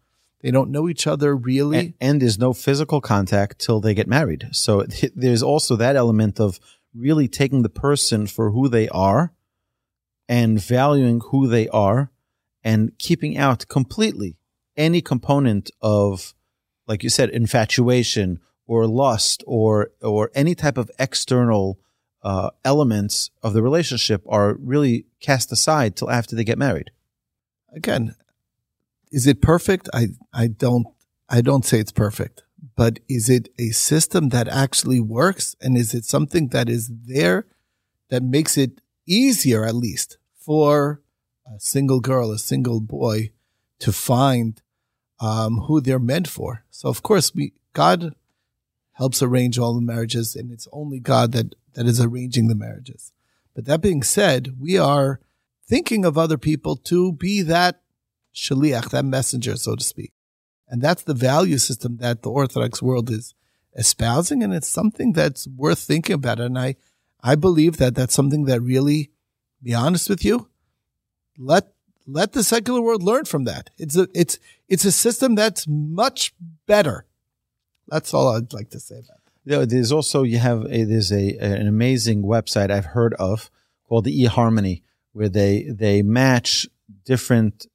they 0.43 0.51
don't 0.51 0.71
know 0.71 0.89
each 0.89 1.07
other 1.07 1.35
really, 1.35 1.79
and, 1.79 1.95
and 2.01 2.23
there's 2.23 2.39
no 2.39 2.53
physical 2.53 3.01
contact 3.01 3.59
till 3.59 3.81
they 3.81 3.95
get 3.95 4.07
married. 4.07 4.49
So 4.53 4.85
there's 5.15 5.43
also 5.43 5.77
that 5.77 5.97
element 5.97 6.39
of 6.39 6.61
really 6.95 7.29
taking 7.29 7.63
the 7.63 7.69
person 7.69 8.27
for 8.27 8.51
who 8.51 8.69
they 8.69 8.89
are 8.89 9.33
and 10.29 10.61
valuing 10.61 11.21
who 11.31 11.47
they 11.47 11.69
are 11.69 12.11
and 12.65 12.97
keeping 12.99 13.37
out 13.37 13.67
completely 13.69 14.37
any 14.77 15.01
component 15.01 15.71
of, 15.81 16.35
like 16.87 17.03
you 17.03 17.11
said, 17.11 17.31
infatuation 17.31 18.41
or 18.67 18.87
lust 18.87 19.43
or 19.47 19.91
or 20.01 20.31
any 20.35 20.55
type 20.55 20.79
of 20.79 20.91
external 20.99 21.79
uh, 22.23 22.51
elements 22.65 23.31
of 23.43 23.53
the 23.53 23.63
relationship 23.63 24.23
are 24.29 24.55
really 24.55 25.07
cast 25.21 25.51
aside 25.53 25.97
till 25.97 26.11
after 26.11 26.37
they 26.37 26.45
get 26.45 26.59
married. 26.59 26.91
Again, 27.75 28.15
is 29.11 29.27
it 29.27 29.43
perfect? 29.43 29.89
I 29.93 30.09
I 30.33 30.47
don't 30.47 30.87
I 31.29 31.41
don't 31.41 31.65
say 31.65 31.79
it's 31.79 31.93
perfect, 31.93 32.45
but 32.77 33.01
is 33.09 33.29
it 33.29 33.49
a 33.59 33.71
system 33.71 34.29
that 34.31 34.49
actually 34.49 35.01
works, 35.01 35.57
and 35.61 35.77
is 35.77 35.95
it 35.95 36.05
something 36.05 36.49
that 36.49 36.69
is 36.69 36.91
there 37.07 37.47
that 38.09 38.23
makes 38.23 38.57
it 38.57 38.81
easier, 39.07 39.65
at 39.65 39.75
least, 39.75 40.19
for 40.37 41.01
a 41.47 41.59
single 41.59 42.01
girl, 42.01 42.31
a 42.31 42.39
single 42.39 42.81
boy, 42.81 43.33
to 43.81 43.93
find 43.93 44.63
um, 45.21 45.59
who 45.67 45.81
they're 45.81 45.99
meant 45.99 46.29
for. 46.29 46.65
So 46.71 46.89
of 46.89 47.03
course, 47.03 47.35
we 47.35 47.53
God 47.73 48.15
helps 48.93 49.23
arrange 49.23 49.59
all 49.59 49.75
the 49.75 49.81
marriages, 49.81 50.37
and 50.37 50.53
it's 50.53 50.69
only 50.73 51.01
God 51.01 51.33
that 51.33 51.55
that 51.75 51.87
is 51.87 52.01
arranging 52.01 52.49
the 52.49 52.55
marriages. 52.55 53.13
But 53.55 53.65
that 53.65 53.81
being 53.81 54.03
said, 54.03 54.61
we 54.61 54.79
are 54.79 55.21
thinking 55.67 56.05
of 56.05 56.19
other 56.19 56.39
people 56.39 56.77
to 56.77 57.13
be 57.13 57.43
that 57.43 57.81
shaliach, 58.35 58.91
that 58.91 59.05
messenger, 59.05 59.57
so 59.57 59.77
to 59.77 59.85
speak. 59.85 60.13
And 60.73 60.81
that's 60.81 61.03
the 61.03 61.13
value 61.13 61.59
system 61.59 61.99
that 61.99 62.23
the 62.23 62.31
Orthodox 62.31 62.81
world 62.81 63.11
is 63.11 63.35
espousing, 63.77 64.43
and 64.43 64.55
it's 64.55 64.67
something 64.67 65.13
that's 65.13 65.47
worth 65.47 65.79
thinking 65.79 66.15
about. 66.15 66.41
And 66.41 66.59
I, 66.59 66.77
I 67.23 67.35
believe 67.35 67.77
that 67.77 67.95
that's 67.95 68.15
something 68.15 68.47
that 68.47 68.63
really, 68.63 69.11
be 69.63 69.75
honest 69.75 70.09
with 70.09 70.25
you, 70.25 70.49
let 71.37 71.75
let 72.07 72.33
the 72.33 72.43
secular 72.43 72.81
world 72.81 73.03
learn 73.03 73.27
from 73.27 73.45
that. 73.45 73.69
It's 73.77 73.99
a 73.99 74.09
it's 74.15 74.39
it's 74.67 74.87
a 74.87 74.93
system 74.93 75.35
that's 75.35 75.67
much 75.69 76.33
better. 76.67 77.05
That's 77.89 78.15
all 78.15 78.35
I'd 78.35 78.55
like 78.55 78.71
to 78.71 78.81
say 78.81 78.95
about 78.95 79.21
that. 79.45 79.69
There's 79.69 79.93
also 79.93 80.23
you 80.23 80.39
have 80.39 80.65
a, 80.71 80.85
there's 80.85 81.13
a 81.13 81.37
an 81.37 81.67
amazing 81.67 82.23
website 82.23 82.71
I've 82.71 82.87
heard 82.87 83.13
of 83.19 83.51
called 83.87 84.05
the 84.05 84.25
eHarmony 84.25 84.85
where 85.13 85.29
they 85.29 85.65
they 85.69 86.01
match 86.01 86.67
different 87.05 87.67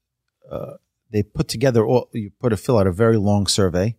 uh, 0.50 0.78
they 1.12 1.24
put 1.24 1.48
together 1.48 1.86
you 2.14 2.32
put 2.40 2.54
a 2.54 2.58
fill 2.58 2.78
out 2.78 2.88
a 2.88 2.92
very 2.92 3.18
long 3.18 3.48
survey 3.48 3.96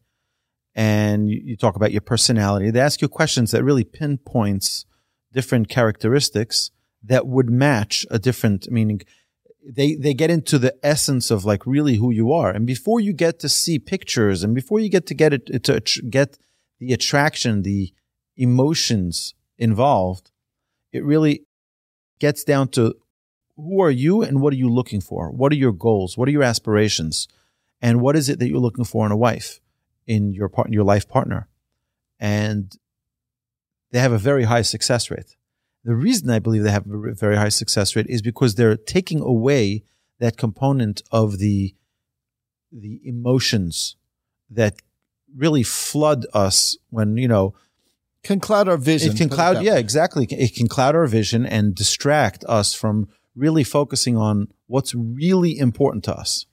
and 0.75 1.29
you, 1.29 1.41
you 1.45 1.57
talk 1.57 1.77
about 1.77 1.93
your 1.93 2.01
personality. 2.01 2.71
They 2.71 2.81
ask 2.81 3.01
you 3.03 3.09
questions 3.09 3.51
that 3.51 3.65
really 3.65 3.85
pinpoints 3.85 4.85
different 5.33 5.69
characteristics 5.69 6.71
that 7.03 7.27
would 7.27 7.51
match 7.51 8.07
a 8.11 8.19
different 8.19 8.71
meaning 8.71 9.01
they 9.69 9.95
they 9.95 10.15
get 10.15 10.31
into 10.31 10.59
the 10.59 10.75
essence 10.83 11.31
of 11.31 11.45
like 11.45 11.67
really 11.67 11.97
who 11.97 12.11
you 12.11 12.33
are 12.33 12.51
and 12.51 12.67
before 12.67 13.01
you 13.01 13.13
get 13.13 13.39
to 13.39 13.49
see 13.49 13.79
pictures 13.79 14.43
and 14.43 14.55
before 14.55 14.81
you 14.81 14.89
get 14.89 15.07
to 15.07 15.15
get 15.15 15.33
it 15.33 15.63
to 15.65 15.81
get 16.09 16.39
the 16.81 16.93
attraction 16.93 17.63
the 17.63 17.93
emotions 18.37 19.35
involved 19.59 20.31
it 20.93 21.05
really 21.05 21.45
gets 22.19 22.45
down 22.45 22.69
to 22.69 22.95
who 23.59 23.83
are 23.83 23.91
you 23.91 24.23
and 24.23 24.41
what 24.41 24.53
are 24.53 24.57
you 24.57 24.71
looking 24.71 25.01
for? 25.01 25.31
What 25.31 25.53
are 25.53 25.57
your 25.57 25.73
goals? 25.73 26.17
What 26.17 26.29
are 26.29 26.33
your 26.33 26.45
aspirations? 26.45 27.27
And 27.83 28.01
what 28.01 28.17
is 28.17 28.29
it 28.29 28.39
that 28.39 28.49
you're 28.49 28.61
looking 28.61 28.85
for 28.85 29.05
in 29.05 29.13
a 29.13 29.17
wife 29.17 29.61
in 30.07 30.33
your 30.33 30.49
part 30.49 30.73
your 30.73 30.85
life 30.85 31.09
partner? 31.09 31.49
And 32.21 32.77
they 33.91 33.99
have 33.99 34.13
a 34.13 34.19
very 34.19 34.45
high 34.45 34.63
success 34.63 35.11
rate. 35.11 35.37
The 35.85 35.97
reason 35.97 36.31
I 36.31 36.39
believe 36.39 36.63
they 36.63 36.71
have 36.71 36.87
a 36.87 37.15
very 37.15 37.37
high 37.37 37.49
success 37.49 37.97
rate 37.97 38.07
is 38.09 38.23
because 38.23 38.55
they're 38.55 38.77
taking 38.77 39.21
away 39.21 39.83
that 40.21 40.37
component 40.37 41.03
of 41.11 41.39
the 41.39 41.75
the 42.71 43.01
emotions 43.05 43.97
that 44.51 44.77
really 45.35 45.63
flood 45.63 46.27
us 46.33 46.77
when 46.91 47.17
you 47.17 47.29
know 47.29 47.55
can 48.23 48.41
cloud 48.41 48.69
our 48.69 48.77
vision. 48.77 49.13
It 49.13 49.17
can 49.17 49.29
cloud, 49.29 49.63
yeah, 49.63 49.77
exactly. 49.77 50.27
It 50.31 50.55
can 50.55 50.69
cloud 50.69 50.95
our 50.95 51.07
vision 51.07 51.47
and 51.47 51.75
distract 51.75 52.45
us 52.49 52.75
from 52.75 53.09
really 53.39 53.65
focusing 53.65 54.17
on 54.17 54.49
what's 54.67 54.95
really 54.95 55.59
important 55.59 56.05
to 56.05 56.15
us. 56.15 56.47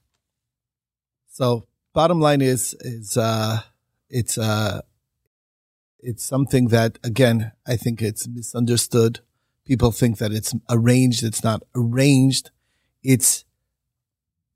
So 1.27 1.67
bottom 1.93 2.19
line 2.21 2.41
is 2.41 2.75
is 2.79 3.17
uh 3.17 3.61
it's 4.09 4.37
uh 4.37 4.81
it's 5.99 6.23
something 6.23 6.67
that 6.67 6.99
again 7.03 7.51
I 7.67 7.75
think 7.75 8.01
it's 8.01 8.27
misunderstood. 8.27 9.19
People 9.65 9.91
think 9.91 10.19
that 10.19 10.31
it's 10.31 10.53
arranged. 10.69 11.23
It's 11.23 11.43
not 11.43 11.63
arranged. 11.75 12.51
It's 13.03 13.45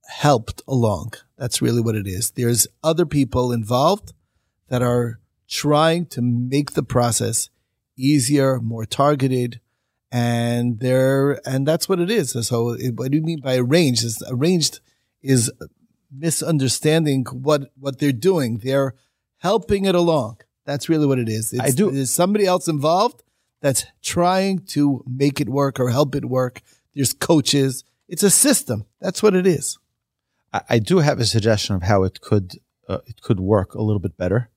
helped 0.07 0.61
along. 0.67 1.13
That's 1.37 1.61
really 1.61 1.81
what 1.81 1.95
it 1.95 2.07
is. 2.07 2.31
There's 2.31 2.67
other 2.83 3.05
people 3.05 3.51
involved 3.51 4.13
that 4.67 4.81
are 4.83 5.19
trying 5.47 6.05
to 6.07 6.21
make 6.21 6.71
the 6.71 6.83
process 6.83 7.49
easier, 7.97 8.59
more 8.59 8.85
targeted, 8.85 9.59
and 10.11 10.79
they're 10.79 11.39
and 11.47 11.67
that's 11.67 11.87
what 11.87 11.99
it 11.99 12.09
is. 12.09 12.31
So, 12.47 12.69
it, 12.71 12.95
what 12.95 13.11
do 13.11 13.17
you 13.17 13.23
mean 13.23 13.41
by 13.41 13.57
arranged? 13.57 14.03
Is 14.03 14.23
arranged 14.29 14.79
is 15.21 15.51
misunderstanding 16.11 17.25
what 17.25 17.71
what 17.79 17.99
they're 17.99 18.11
doing. 18.11 18.59
They're 18.59 18.95
helping 19.37 19.85
it 19.85 19.95
along. 19.95 20.37
That's 20.65 20.89
really 20.89 21.05
what 21.05 21.19
it 21.19 21.29
is. 21.29 21.53
It's, 21.53 21.61
I 21.61 21.71
do- 21.71 21.91
There's 21.91 22.11
somebody 22.11 22.45
else 22.45 22.67
involved 22.67 23.23
that's 23.61 23.85
trying 24.01 24.59
to 24.59 25.03
make 25.07 25.41
it 25.41 25.49
work 25.49 25.79
or 25.79 25.89
help 25.89 26.15
it 26.15 26.25
work. 26.25 26.61
There's 26.95 27.13
coaches. 27.13 27.83
It's 28.07 28.23
a 28.23 28.29
system. 28.29 28.85
That's 28.99 29.21
what 29.21 29.35
it 29.35 29.45
is. 29.45 29.77
I, 30.53 30.61
I 30.69 30.79
do 30.79 30.99
have 30.99 31.19
a 31.19 31.25
suggestion 31.25 31.75
of 31.75 31.83
how 31.83 32.03
it 32.03 32.21
could 32.21 32.53
uh, 32.87 32.99
it 33.05 33.21
could 33.21 33.39
work 33.39 33.75
a 33.75 33.81
little 33.81 33.99
bit 33.99 34.17
better, 34.17 34.49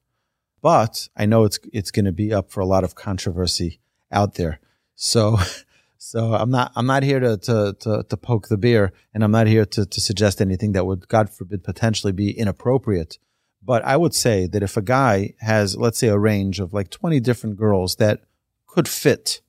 but 0.62 1.09
I 1.17 1.27
know 1.27 1.45
it's 1.45 1.59
it's 1.73 1.91
going 1.91 2.07
to 2.07 2.12
be 2.12 2.33
up 2.33 2.51
for 2.51 2.61
a 2.61 2.67
lot 2.67 2.85
of 2.85 2.95
controversy 2.95 3.81
out 4.11 4.35
there. 4.35 4.61
So, 4.94 5.38
so 5.98 6.35
I'm 6.35 6.50
not 6.50 6.72
I'm 6.76 6.87
not 6.87 7.02
here 7.02 7.20
to 7.20 7.37
to 7.37 7.76
to, 7.81 8.05
to 8.09 8.16
poke 8.16 8.48
the 8.48 8.59
beer, 8.59 8.92
and 9.14 9.24
I'm 9.24 9.33
not 9.33 9.46
here 9.46 9.64
to 9.66 9.87
to 9.87 10.00
suggest 10.00 10.40
anything 10.40 10.72
that 10.72 10.87
would, 10.87 11.09
God 11.09 11.31
forbid, 11.31 11.64
potentially 11.64 12.12
be 12.12 12.31
inappropriate. 12.31 13.18
But 13.64 13.85
I 13.85 13.96
would 13.96 14.14
say 14.14 14.46
that 14.48 14.62
if 14.62 14.76
a 14.76 14.83
guy 14.83 15.35
has, 15.38 15.76
let's 15.76 15.98
say, 15.98 16.09
a 16.09 16.18
range 16.18 16.59
of 16.59 16.72
like 16.72 16.90
20 16.90 17.20
different 17.20 17.57
girls 17.57 17.94
that 17.96 18.22
could 18.66 18.88
fit 18.88 19.40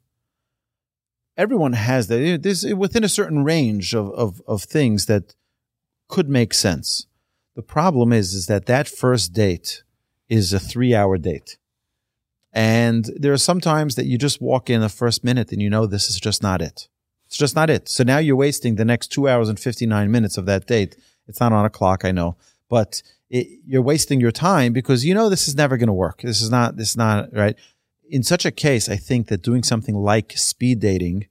everyone 1.37 1.73
has 1.73 2.07
that. 2.07 2.41
This 2.43 2.65
within 2.73 3.03
a 3.03 3.09
certain 3.09 3.43
range 3.43 3.93
of, 3.93 4.11
of, 4.11 4.41
of 4.47 4.63
things 4.63 5.05
that 5.07 5.35
could 6.07 6.29
make 6.29 6.53
sense. 6.53 7.07
The 7.55 7.61
problem 7.61 8.11
is, 8.11 8.33
is 8.33 8.47
that 8.47 8.65
that 8.65 8.87
first 8.87 9.33
date 9.33 9.83
is 10.29 10.53
a 10.53 10.59
three 10.59 10.95
hour 10.95 11.17
date. 11.17 11.57
And 12.53 13.09
there 13.15 13.33
are 13.33 13.37
some 13.37 13.59
times 13.59 13.95
that 13.95 14.05
you 14.05 14.17
just 14.17 14.41
walk 14.41 14.69
in 14.69 14.81
the 14.81 14.89
first 14.89 15.23
minute 15.23 15.51
and 15.51 15.61
you 15.61 15.69
know 15.69 15.87
this 15.87 16.09
is 16.09 16.19
just 16.19 16.43
not 16.43 16.61
it. 16.61 16.87
It's 17.25 17.37
just 17.37 17.55
not 17.55 17.71
it. 17.71 17.89
So 17.89 18.03
now 18.03 18.19
you're 18.19 18.35
wasting 18.35 18.75
the 18.75 18.85
next 18.85 19.07
two 19.07 19.27
hours 19.27 19.49
and 19.49 19.59
59 19.59 20.11
minutes 20.11 20.37
of 20.37 20.45
that 20.45 20.67
date. 20.67 20.95
It's 21.27 21.39
not 21.39 21.51
on 21.51 21.65
a 21.65 21.69
clock, 21.69 22.05
I 22.05 22.11
know, 22.11 22.37
but 22.69 23.01
it, 23.31 23.47
you're 23.65 23.81
wasting 23.81 24.19
your 24.19 24.31
time 24.31 24.71
because 24.71 25.03
you 25.03 25.15
know 25.15 25.29
this 25.29 25.47
is 25.47 25.55
never 25.55 25.77
going 25.77 25.87
to 25.87 25.93
work. 25.93 26.21
This 26.21 26.43
is 26.43 26.51
not, 26.51 26.77
this 26.77 26.91
is 26.91 26.97
not 26.97 27.29
right. 27.33 27.55
In 28.07 28.21
such 28.21 28.45
a 28.45 28.51
case, 28.51 28.87
I 28.87 28.97
think 28.97 29.29
that 29.29 29.41
doing 29.41 29.63
something 29.63 29.95
like 29.95 30.33
speed 30.37 30.79
dating, 30.79 31.25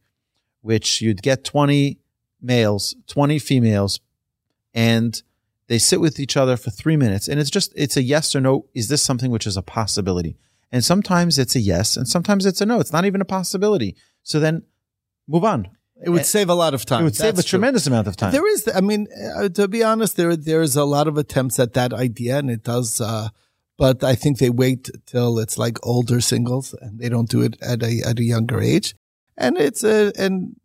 which 0.60 1.00
you'd 1.00 1.22
get 1.22 1.44
20 1.44 1.98
males, 2.40 2.96
20 3.06 3.38
females, 3.38 4.00
and 4.74 5.22
they 5.68 5.78
sit 5.78 6.00
with 6.00 6.18
each 6.18 6.36
other 6.36 6.56
for 6.56 6.70
three 6.70 6.96
minutes. 6.96 7.28
And 7.28 7.38
it's 7.38 7.50
just, 7.50 7.72
it's 7.76 7.96
a 7.96 8.02
yes 8.02 8.34
or 8.34 8.40
no. 8.40 8.66
Is 8.74 8.88
this 8.88 9.02
something 9.02 9.30
which 9.30 9.46
is 9.46 9.56
a 9.56 9.62
possibility? 9.62 10.36
And 10.72 10.82
sometimes 10.82 11.38
it's 11.38 11.54
a 11.54 11.60
yes, 11.60 11.96
and 11.96 12.08
sometimes 12.08 12.46
it's 12.46 12.60
a 12.62 12.66
no. 12.66 12.80
It's 12.80 12.92
not 12.92 13.04
even 13.04 13.20
a 13.20 13.26
possibility. 13.26 13.94
So 14.22 14.40
then 14.40 14.62
move 15.28 15.44
on. 15.44 15.68
It 16.04 16.10
would 16.10 16.26
save 16.26 16.48
a 16.48 16.54
lot 16.54 16.74
of 16.74 16.84
time. 16.84 17.02
It 17.02 17.04
would 17.04 17.16
save 17.16 17.34
a 17.34 17.36
That's 17.36 17.48
true. 17.48 17.58
tremendous 17.58 17.86
amount 17.86 18.08
of 18.08 18.16
time. 18.16 18.32
There 18.32 18.48
is, 18.48 18.68
I 18.74 18.80
mean, 18.80 19.06
uh, 19.36 19.50
to 19.50 19.68
be 19.68 19.84
honest, 19.84 20.16
there 20.16 20.34
there's 20.34 20.74
a 20.74 20.84
lot 20.84 21.06
of 21.06 21.16
attempts 21.16 21.60
at 21.60 21.74
that 21.74 21.92
idea, 21.92 22.38
and 22.38 22.50
it 22.50 22.64
does. 22.64 23.00
Uh, 23.00 23.28
but 23.78 24.02
I 24.02 24.14
think 24.14 24.38
they 24.38 24.50
wait 24.50 24.90
till 25.06 25.38
it's 25.38 25.58
like 25.58 25.78
older 25.82 26.20
singles, 26.20 26.74
and 26.80 26.98
they 26.98 27.08
don't 27.08 27.28
do 27.28 27.42
it 27.42 27.60
at 27.62 27.82
a 27.82 28.02
at 28.04 28.18
a 28.18 28.24
younger 28.24 28.60
age. 28.60 28.96
And 29.36 29.56
it's 29.58 29.84
a 29.84 30.12
and 30.18 30.56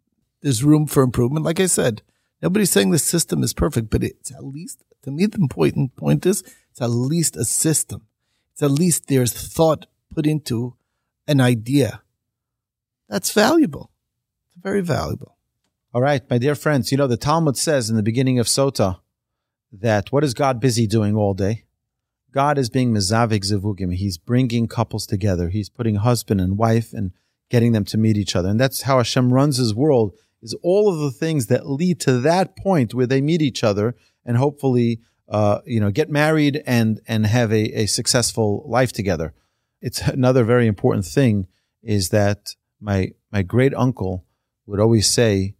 there's 0.41 0.63
room 0.63 0.87
for 0.87 1.03
improvement. 1.03 1.45
Like 1.45 1.59
I 1.59 1.67
said, 1.67 2.01
nobody's 2.41 2.71
saying 2.71 2.91
the 2.91 2.99
system 2.99 3.43
is 3.43 3.53
perfect, 3.53 3.89
but 3.89 4.03
it's 4.03 4.31
at 4.31 4.43
least 4.43 4.83
to 5.03 5.11
me 5.11 5.25
the 5.25 5.37
important 5.39 5.95
point 5.95 6.25
is 6.25 6.41
it's 6.71 6.81
at 6.81 6.89
least 6.89 7.35
a 7.37 7.45
system. 7.45 8.07
It's 8.53 8.63
at 8.63 8.71
least 8.71 9.07
there's 9.07 9.33
thought 9.33 9.85
put 10.17 10.25
into 10.25 10.73
an 11.27 11.39
idea. 11.39 12.01
That's 13.07 13.31
valuable. 13.31 13.91
It's 14.47 14.63
very 14.63 14.81
valuable. 14.81 15.37
All 15.93 16.01
right, 16.01 16.27
my 16.27 16.39
dear 16.39 16.55
friends, 16.55 16.91
you 16.91 16.97
know, 16.97 17.05
the 17.05 17.17
Talmud 17.17 17.55
says 17.55 17.87
in 17.87 17.95
the 17.95 18.01
beginning 18.01 18.39
of 18.39 18.47
Sota 18.47 18.99
that 19.71 20.11
what 20.11 20.23
is 20.23 20.33
God 20.33 20.59
busy 20.59 20.87
doing 20.87 21.15
all 21.15 21.35
day? 21.35 21.65
God 22.31 22.57
is 22.57 22.67
being 22.67 22.91
mezaveg 22.91 23.43
zivugim. 23.43 23.93
He's 23.93 24.17
bringing 24.17 24.67
couples 24.67 25.05
together. 25.05 25.49
He's 25.49 25.69
putting 25.69 25.97
husband 25.97 26.41
and 26.41 26.57
wife 26.57 26.93
and 26.93 27.11
getting 27.51 27.73
them 27.73 27.85
to 27.85 27.97
meet 27.99 28.17
each 28.17 28.35
other. 28.35 28.49
And 28.49 28.59
that's 28.59 28.81
how 28.81 28.97
Hashem 28.97 29.31
runs 29.31 29.57
his 29.57 29.75
world 29.75 30.15
is 30.41 30.55
all 30.63 30.91
of 30.91 30.99
the 30.99 31.11
things 31.11 31.45
that 31.47 31.69
lead 31.69 31.99
to 32.01 32.19
that 32.21 32.57
point 32.57 32.95
where 32.95 33.07
they 33.07 33.21
meet 33.21 33.43
each 33.43 33.63
other 33.63 33.95
and 34.25 34.35
hopefully, 34.35 34.99
uh, 35.29 35.59
you 35.63 35.79
know, 35.79 35.91
get 35.91 36.09
married 36.09 36.63
and, 36.65 37.01
and 37.07 37.27
have 37.27 37.51
a, 37.51 37.81
a 37.81 37.85
successful 37.85 38.63
life 38.67 38.91
together. 38.91 39.35
It's 39.81 40.01
another 40.01 40.43
very 40.43 40.67
important 40.67 41.05
thing 41.05 41.47
is 41.83 42.09
that 42.09 42.55
my, 42.79 43.11
my 43.31 43.41
great 43.43 43.73
uncle 43.75 44.25
would 44.65 44.79
always 44.79 45.07
say 45.07 45.55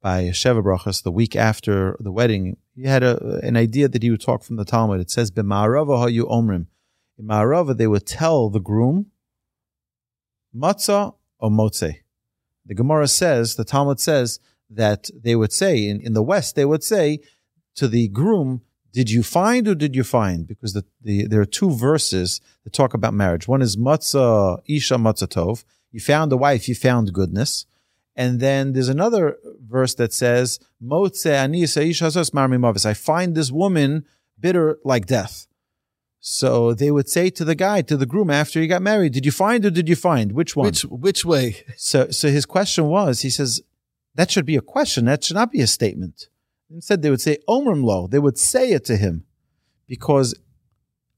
by 0.00 0.24
Sheva 0.24 0.62
Brachas, 0.62 1.02
the 1.02 1.12
week 1.12 1.36
after 1.36 1.96
the 2.00 2.10
wedding, 2.10 2.56
he 2.74 2.82
had 2.82 3.04
a, 3.04 3.38
an 3.42 3.56
idea 3.56 3.88
that 3.88 4.02
he 4.02 4.10
would 4.10 4.20
talk 4.20 4.42
from 4.42 4.56
the 4.56 4.64
Talmud. 4.64 5.00
It 5.00 5.10
says, 5.10 5.30
B'ma'arava 5.30 6.02
ha'yu 6.02 6.26
omrim. 6.26 6.66
In 7.18 7.26
Ma'arava, 7.26 7.76
they 7.76 7.86
would 7.86 8.06
tell 8.06 8.50
the 8.50 8.60
groom, 8.60 9.06
matzah 10.54 11.14
or 11.38 11.50
motze. 11.50 11.98
The 12.66 12.74
Gemara 12.74 13.06
says, 13.06 13.54
the 13.54 13.64
Talmud 13.64 14.00
says 14.00 14.40
that 14.70 15.10
they 15.14 15.36
would 15.36 15.52
say, 15.52 15.86
in, 15.86 16.00
in 16.00 16.14
the 16.14 16.22
West, 16.22 16.56
they 16.56 16.64
would 16.64 16.82
say 16.82 17.20
to 17.76 17.86
the 17.86 18.08
groom, 18.08 18.62
did 18.92 19.10
you 19.10 19.22
find 19.22 19.66
or 19.66 19.74
did 19.74 19.96
you 19.96 20.04
find? 20.04 20.46
Because 20.46 20.74
the, 20.74 20.84
the, 21.00 21.26
there 21.26 21.40
are 21.40 21.46
two 21.46 21.70
verses 21.70 22.40
that 22.64 22.72
talk 22.72 22.94
about 22.94 23.14
marriage. 23.14 23.48
One 23.48 23.62
is 23.62 23.76
matzah, 23.76 24.60
isha 24.66 24.94
matzah 24.94 25.28
tov. 25.28 25.64
You 25.90 26.00
found 26.00 26.32
a 26.32 26.36
wife, 26.36 26.68
you 26.68 26.74
found 26.74 27.12
goodness. 27.12 27.66
And 28.14 28.40
then 28.40 28.74
there's 28.74 28.90
another 28.90 29.38
verse 29.66 29.94
that 29.94 30.12
says, 30.12 30.58
Motze 30.82 31.30
ani 31.30 31.62
isha 31.62 31.76
marmi 31.76 32.60
mavis. 32.60 32.84
I 32.84 32.94
find 32.94 33.34
this 33.34 33.50
woman 33.50 34.04
bitter 34.38 34.78
like 34.84 35.06
death. 35.06 35.46
So 36.20 36.72
they 36.72 36.90
would 36.90 37.08
say 37.08 37.30
to 37.30 37.44
the 37.44 37.54
guy, 37.54 37.82
to 37.82 37.96
the 37.96 38.06
groom 38.06 38.30
after 38.30 38.60
he 38.60 38.66
got 38.66 38.82
married, 38.82 39.12
did 39.12 39.26
you 39.26 39.32
find 39.32 39.64
or 39.64 39.70
did 39.70 39.88
you 39.88 39.96
find? 39.96 40.32
Which 40.32 40.54
one? 40.54 40.66
Which 40.66 40.82
which 40.84 41.24
way? 41.24 41.64
So, 41.76 42.10
so 42.10 42.28
his 42.28 42.46
question 42.46 42.86
was, 42.86 43.22
he 43.22 43.30
says, 43.30 43.60
that 44.14 44.30
should 44.30 44.46
be 44.46 44.56
a 44.56 44.60
question. 44.60 45.06
That 45.06 45.24
should 45.24 45.34
not 45.34 45.50
be 45.50 45.62
a 45.62 45.66
statement. 45.66 46.28
Instead, 46.72 47.02
they 47.02 47.10
would 47.10 47.20
say, 47.20 47.38
Omrim 47.48 47.84
lo. 47.84 48.06
They 48.06 48.18
would 48.18 48.38
say 48.38 48.72
it 48.72 48.84
to 48.86 48.96
him 48.96 49.24
because 49.86 50.34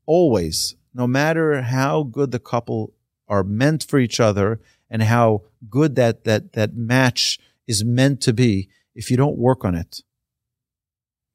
always, 0.07 0.75
no 0.93 1.07
matter 1.07 1.63
how 1.63 2.03
good 2.03 2.31
the 2.31 2.39
couple 2.39 2.93
are 3.29 3.45
meant 3.45 3.85
for 3.85 3.99
each 3.99 4.21
other 4.21 4.61
and 4.91 5.03
how 5.03 5.43
good 5.69 5.95
that, 5.97 6.25
that, 6.25 6.53
that 6.55 6.75
match 6.75 7.39
is 7.67 7.85
meant 7.85 8.21
to 8.23 8.33
be, 8.33 8.69
if 8.95 9.11
you 9.11 9.17
don't 9.17 9.39
work 9.39 9.65
on 9.65 9.75
it, 9.75 10.01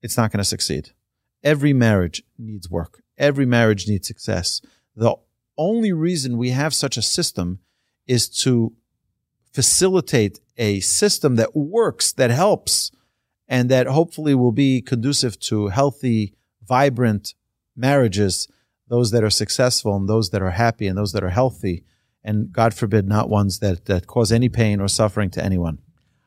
it's 0.02 0.18
not 0.18 0.32
going 0.32 0.40
to 0.40 0.46
succeed. 0.46 0.92
Every 1.44 1.74
marriage 1.74 2.24
needs 2.38 2.70
work. 2.70 3.02
Every 3.18 3.46
marriage 3.46 3.88
needs 3.88 4.08
success. 4.08 4.62
The 4.96 5.16
only 5.58 5.92
reason 5.92 6.38
we 6.38 6.52
have 6.52 6.74
such 6.74 6.98
a 6.98 7.02
system 7.02 7.60
is 8.08 8.30
to 8.44 8.74
facilitate 9.52 10.40
a 10.58 10.80
system 10.82 11.36
that 11.36 11.56
works, 11.56 12.12
that 12.14 12.30
helps, 12.32 12.92
and 13.50 13.70
that 13.70 13.88
hopefully 13.88 14.36
will 14.36 14.54
be 14.54 14.82
conducive 14.82 15.40
to 15.40 15.68
healthy, 15.68 16.36
vibrant 16.64 17.34
marriages, 17.76 18.48
those 18.88 19.12
that 19.12 19.24
are 19.24 19.30
successful 19.30 19.96
and 19.96 20.08
those 20.08 20.30
that 20.30 20.42
are 20.42 20.52
happy 20.52 20.88
and 20.88 20.98
those 20.98 21.12
that 21.14 21.24
are 21.24 21.30
healthy, 21.30 21.84
and 22.24 22.54
God 22.54 22.74
forbid, 22.74 23.08
not 23.08 23.30
ones 23.30 23.60
that, 23.60 23.86
that 23.86 24.08
cause 24.08 24.32
any 24.32 24.50
pain 24.50 24.80
or 24.80 24.88
suffering 24.88 25.30
to 25.32 25.44
anyone. 25.44 25.80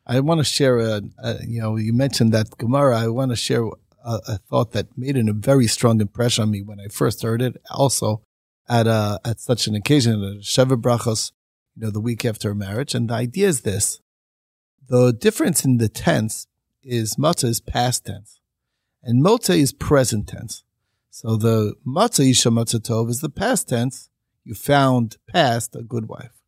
I 0.07 0.19
want 0.21 0.41
to 0.41 0.45
share 0.45 0.79
a, 0.79 1.03
a 1.23 1.39
you 1.47 1.61
know, 1.61 1.77
you 1.77 1.93
mentioned 1.93 2.33
that 2.33 2.59
Gemara. 2.59 2.99
I 2.99 3.09
want 3.09 3.31
to 3.31 3.37
share 3.37 3.63
a, 4.05 4.19
a 4.27 4.39
thought 4.39 4.73
that 4.73 4.99
made 4.99 5.17
a 5.17 5.33
very 5.33 5.69
strong 5.69 6.01
impression 6.01 6.43
on 6.43 6.51
me 6.51 6.61
when 6.61 6.81
I 6.81 6.89
first 6.89 7.23
heard 7.23 7.41
it. 7.41 7.57
Also, 7.71 8.23
at 8.69 8.87
a 8.89 9.21
at 9.25 9.39
such 9.39 9.69
an 9.69 9.77
occasion, 9.77 10.25
at 10.25 10.43
Sheva 10.43 10.81
Brachos, 10.81 11.31
you 11.77 11.83
know, 11.83 11.91
the 11.91 12.01
week 12.01 12.25
after 12.25 12.53
marriage, 12.55 12.95
and 12.97 13.11
the 13.11 13.15
idea 13.15 13.47
is 13.47 13.61
this: 13.61 14.01
the 14.89 15.13
difference 15.13 15.65
in 15.65 15.79
the 15.79 15.89
tense 15.89 16.49
is 16.83 17.17
matzah 17.17 17.49
is 17.49 17.61
past 17.61 18.07
tense, 18.07 18.41
and 19.03 19.25
motza 19.25 19.57
is 19.57 19.73
present 19.73 20.29
tense. 20.29 20.65
So 21.11 21.37
the 21.37 21.75
matzah 21.87 22.31
isha 22.31 22.51
matzah 22.51 22.81
tov 22.81 23.11
is 23.11 23.21
the 23.21 23.29
past 23.29 23.69
tense. 23.69 24.09
you 24.45 24.55
found 24.55 25.17
past 25.29 25.77
a 25.77 25.83
good 25.83 26.09
wife, 26.09 26.43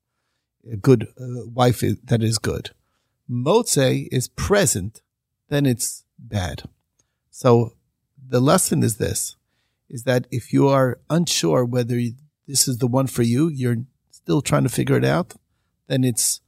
a 0.70 0.77
good 0.77 1.05
uh, 1.20 1.47
wife 1.47 1.83
is, 1.83 1.97
that 2.05 2.23
is 2.23 2.38
good. 2.38 2.70
Motze 3.31 4.09
is 4.11 4.29
present, 4.29 5.03
then 5.49 5.66
it's 5.66 6.05
bad. 6.18 6.64
So 7.31 7.73
the 8.29 8.40
lesson 8.40 8.83
is 8.83 8.97
this, 8.97 9.37
is 9.88 10.05
that 10.05 10.27
if 10.31 10.53
you 10.53 10.68
are 10.68 10.99
unsure 11.09 11.64
whether 11.64 12.01
this 12.47 12.66
is 12.68 12.79
the 12.79 12.87
one 12.87 13.07
for 13.07 13.23
you, 13.23 13.49
you're 13.49 13.85
still 14.11 14.42
trying 14.42 14.64
to 14.64 14.68
figure 14.68 14.97
it 14.97 15.05
out, 15.05 15.35
then 15.87 16.05
it's 16.05 16.40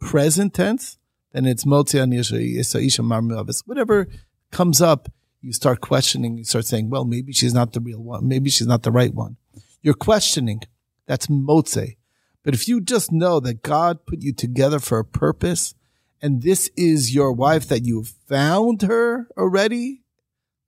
present 0.00 0.54
tense, 0.54 0.98
then 1.34 1.46
it's 1.46 1.64
motze 1.64 3.62
Whatever 3.66 4.08
comes 4.52 4.80
up, 4.80 5.08
you 5.42 5.52
start 5.52 5.80
questioning, 5.80 6.38
you 6.38 6.44
start 6.44 6.64
saying, 6.64 6.88
well, 6.88 7.04
maybe 7.04 7.32
she's 7.32 7.52
not 7.52 7.72
the 7.72 7.80
real 7.80 8.02
one. 8.02 8.26
Maybe 8.26 8.48
she's 8.48 8.68
not 8.68 8.84
the 8.84 8.92
right 8.92 9.12
one. 9.12 9.36
You're 9.82 9.94
questioning. 9.94 10.60
That's 11.06 11.26
motze. 11.26 11.96
But 12.44 12.54
if 12.54 12.68
you 12.68 12.80
just 12.80 13.10
know 13.10 13.40
that 13.40 13.62
God 13.62 14.06
put 14.06 14.22
you 14.22 14.32
together 14.32 14.78
for 14.78 15.00
a 15.00 15.04
purpose 15.04 15.74
and 16.22 16.42
this 16.42 16.70
is 16.76 17.14
your 17.14 17.32
wife 17.32 17.66
that 17.68 17.84
you've 17.84 18.14
found 18.28 18.82
her 18.82 19.26
already, 19.36 20.02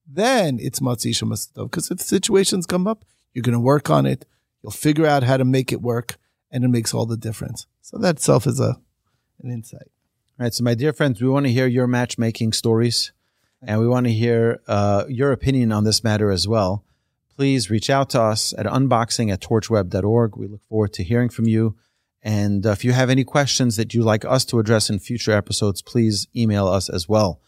then 0.06 0.58
it's 0.60 0.80
Matzisha 0.80 1.22
Masatov. 1.22 1.70
Because 1.70 1.90
if 1.90 2.00
situations 2.00 2.66
come 2.66 2.86
up, 2.86 3.04
you're 3.32 3.42
going 3.42 3.52
to 3.52 3.60
work 3.60 3.88
on 3.88 4.04
it. 4.04 4.26
You'll 4.62 4.72
figure 4.72 5.06
out 5.06 5.22
how 5.22 5.36
to 5.36 5.44
make 5.44 5.72
it 5.72 5.80
work 5.80 6.18
and 6.50 6.64
it 6.64 6.68
makes 6.68 6.92
all 6.92 7.06
the 7.06 7.16
difference. 7.16 7.66
So 7.82 7.98
that 7.98 8.16
itself 8.16 8.46
is 8.46 8.58
a, 8.58 8.80
an 9.42 9.50
insight. 9.50 9.88
Right. 10.38 10.52
So 10.52 10.64
my 10.64 10.74
dear 10.74 10.92
friends, 10.92 11.22
we 11.22 11.30
want 11.30 11.46
to 11.46 11.52
hear 11.52 11.66
your 11.66 11.86
matchmaking 11.86 12.52
stories 12.52 13.10
and 13.62 13.80
we 13.80 13.88
want 13.88 14.06
to 14.06 14.12
hear 14.12 14.60
uh, 14.68 15.04
your 15.08 15.32
opinion 15.32 15.72
on 15.72 15.84
this 15.84 16.04
matter 16.04 16.30
as 16.30 16.46
well. 16.46 16.84
Please 17.34 17.70
reach 17.70 17.88
out 17.88 18.10
to 18.10 18.20
us 18.20 18.52
at 18.58 18.66
unboxing 18.66 19.32
at 19.32 19.40
torchweb.org. 19.40 20.36
We 20.36 20.46
look 20.46 20.62
forward 20.68 20.92
to 20.92 21.04
hearing 21.04 21.30
from 21.30 21.46
you. 21.46 21.76
And 22.22 22.66
uh, 22.66 22.72
if 22.72 22.84
you 22.84 22.92
have 22.92 23.08
any 23.08 23.24
questions 23.24 23.76
that 23.76 23.94
you'd 23.94 24.04
like 24.04 24.26
us 24.26 24.44
to 24.46 24.58
address 24.58 24.90
in 24.90 24.98
future 24.98 25.32
episodes, 25.32 25.80
please 25.80 26.28
email 26.36 26.66
us 26.66 26.90
as 26.90 27.08
well. 27.08 27.40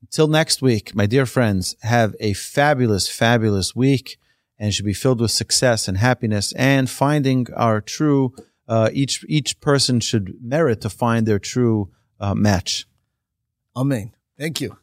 Until 0.00 0.28
next 0.28 0.62
week, 0.62 0.94
my 0.94 1.06
dear 1.06 1.26
friends, 1.26 1.74
have 1.82 2.14
a 2.20 2.34
fabulous, 2.34 3.08
fabulous 3.08 3.74
week 3.74 4.18
and 4.56 4.72
should 4.72 4.84
be 4.84 4.92
filled 4.92 5.20
with 5.20 5.32
success 5.32 5.88
and 5.88 5.98
happiness 5.98 6.52
and 6.52 6.88
finding 6.88 7.48
our 7.56 7.80
true, 7.80 8.34
uh, 8.68 8.88
each, 8.92 9.24
each 9.28 9.60
person 9.60 9.98
should 9.98 10.34
merit 10.40 10.80
to 10.82 10.90
find 10.90 11.26
their 11.26 11.40
true 11.40 11.90
uh, 12.20 12.34
match. 12.34 12.86
Amen. 13.76 14.12
Thank 14.38 14.60
you. 14.60 14.76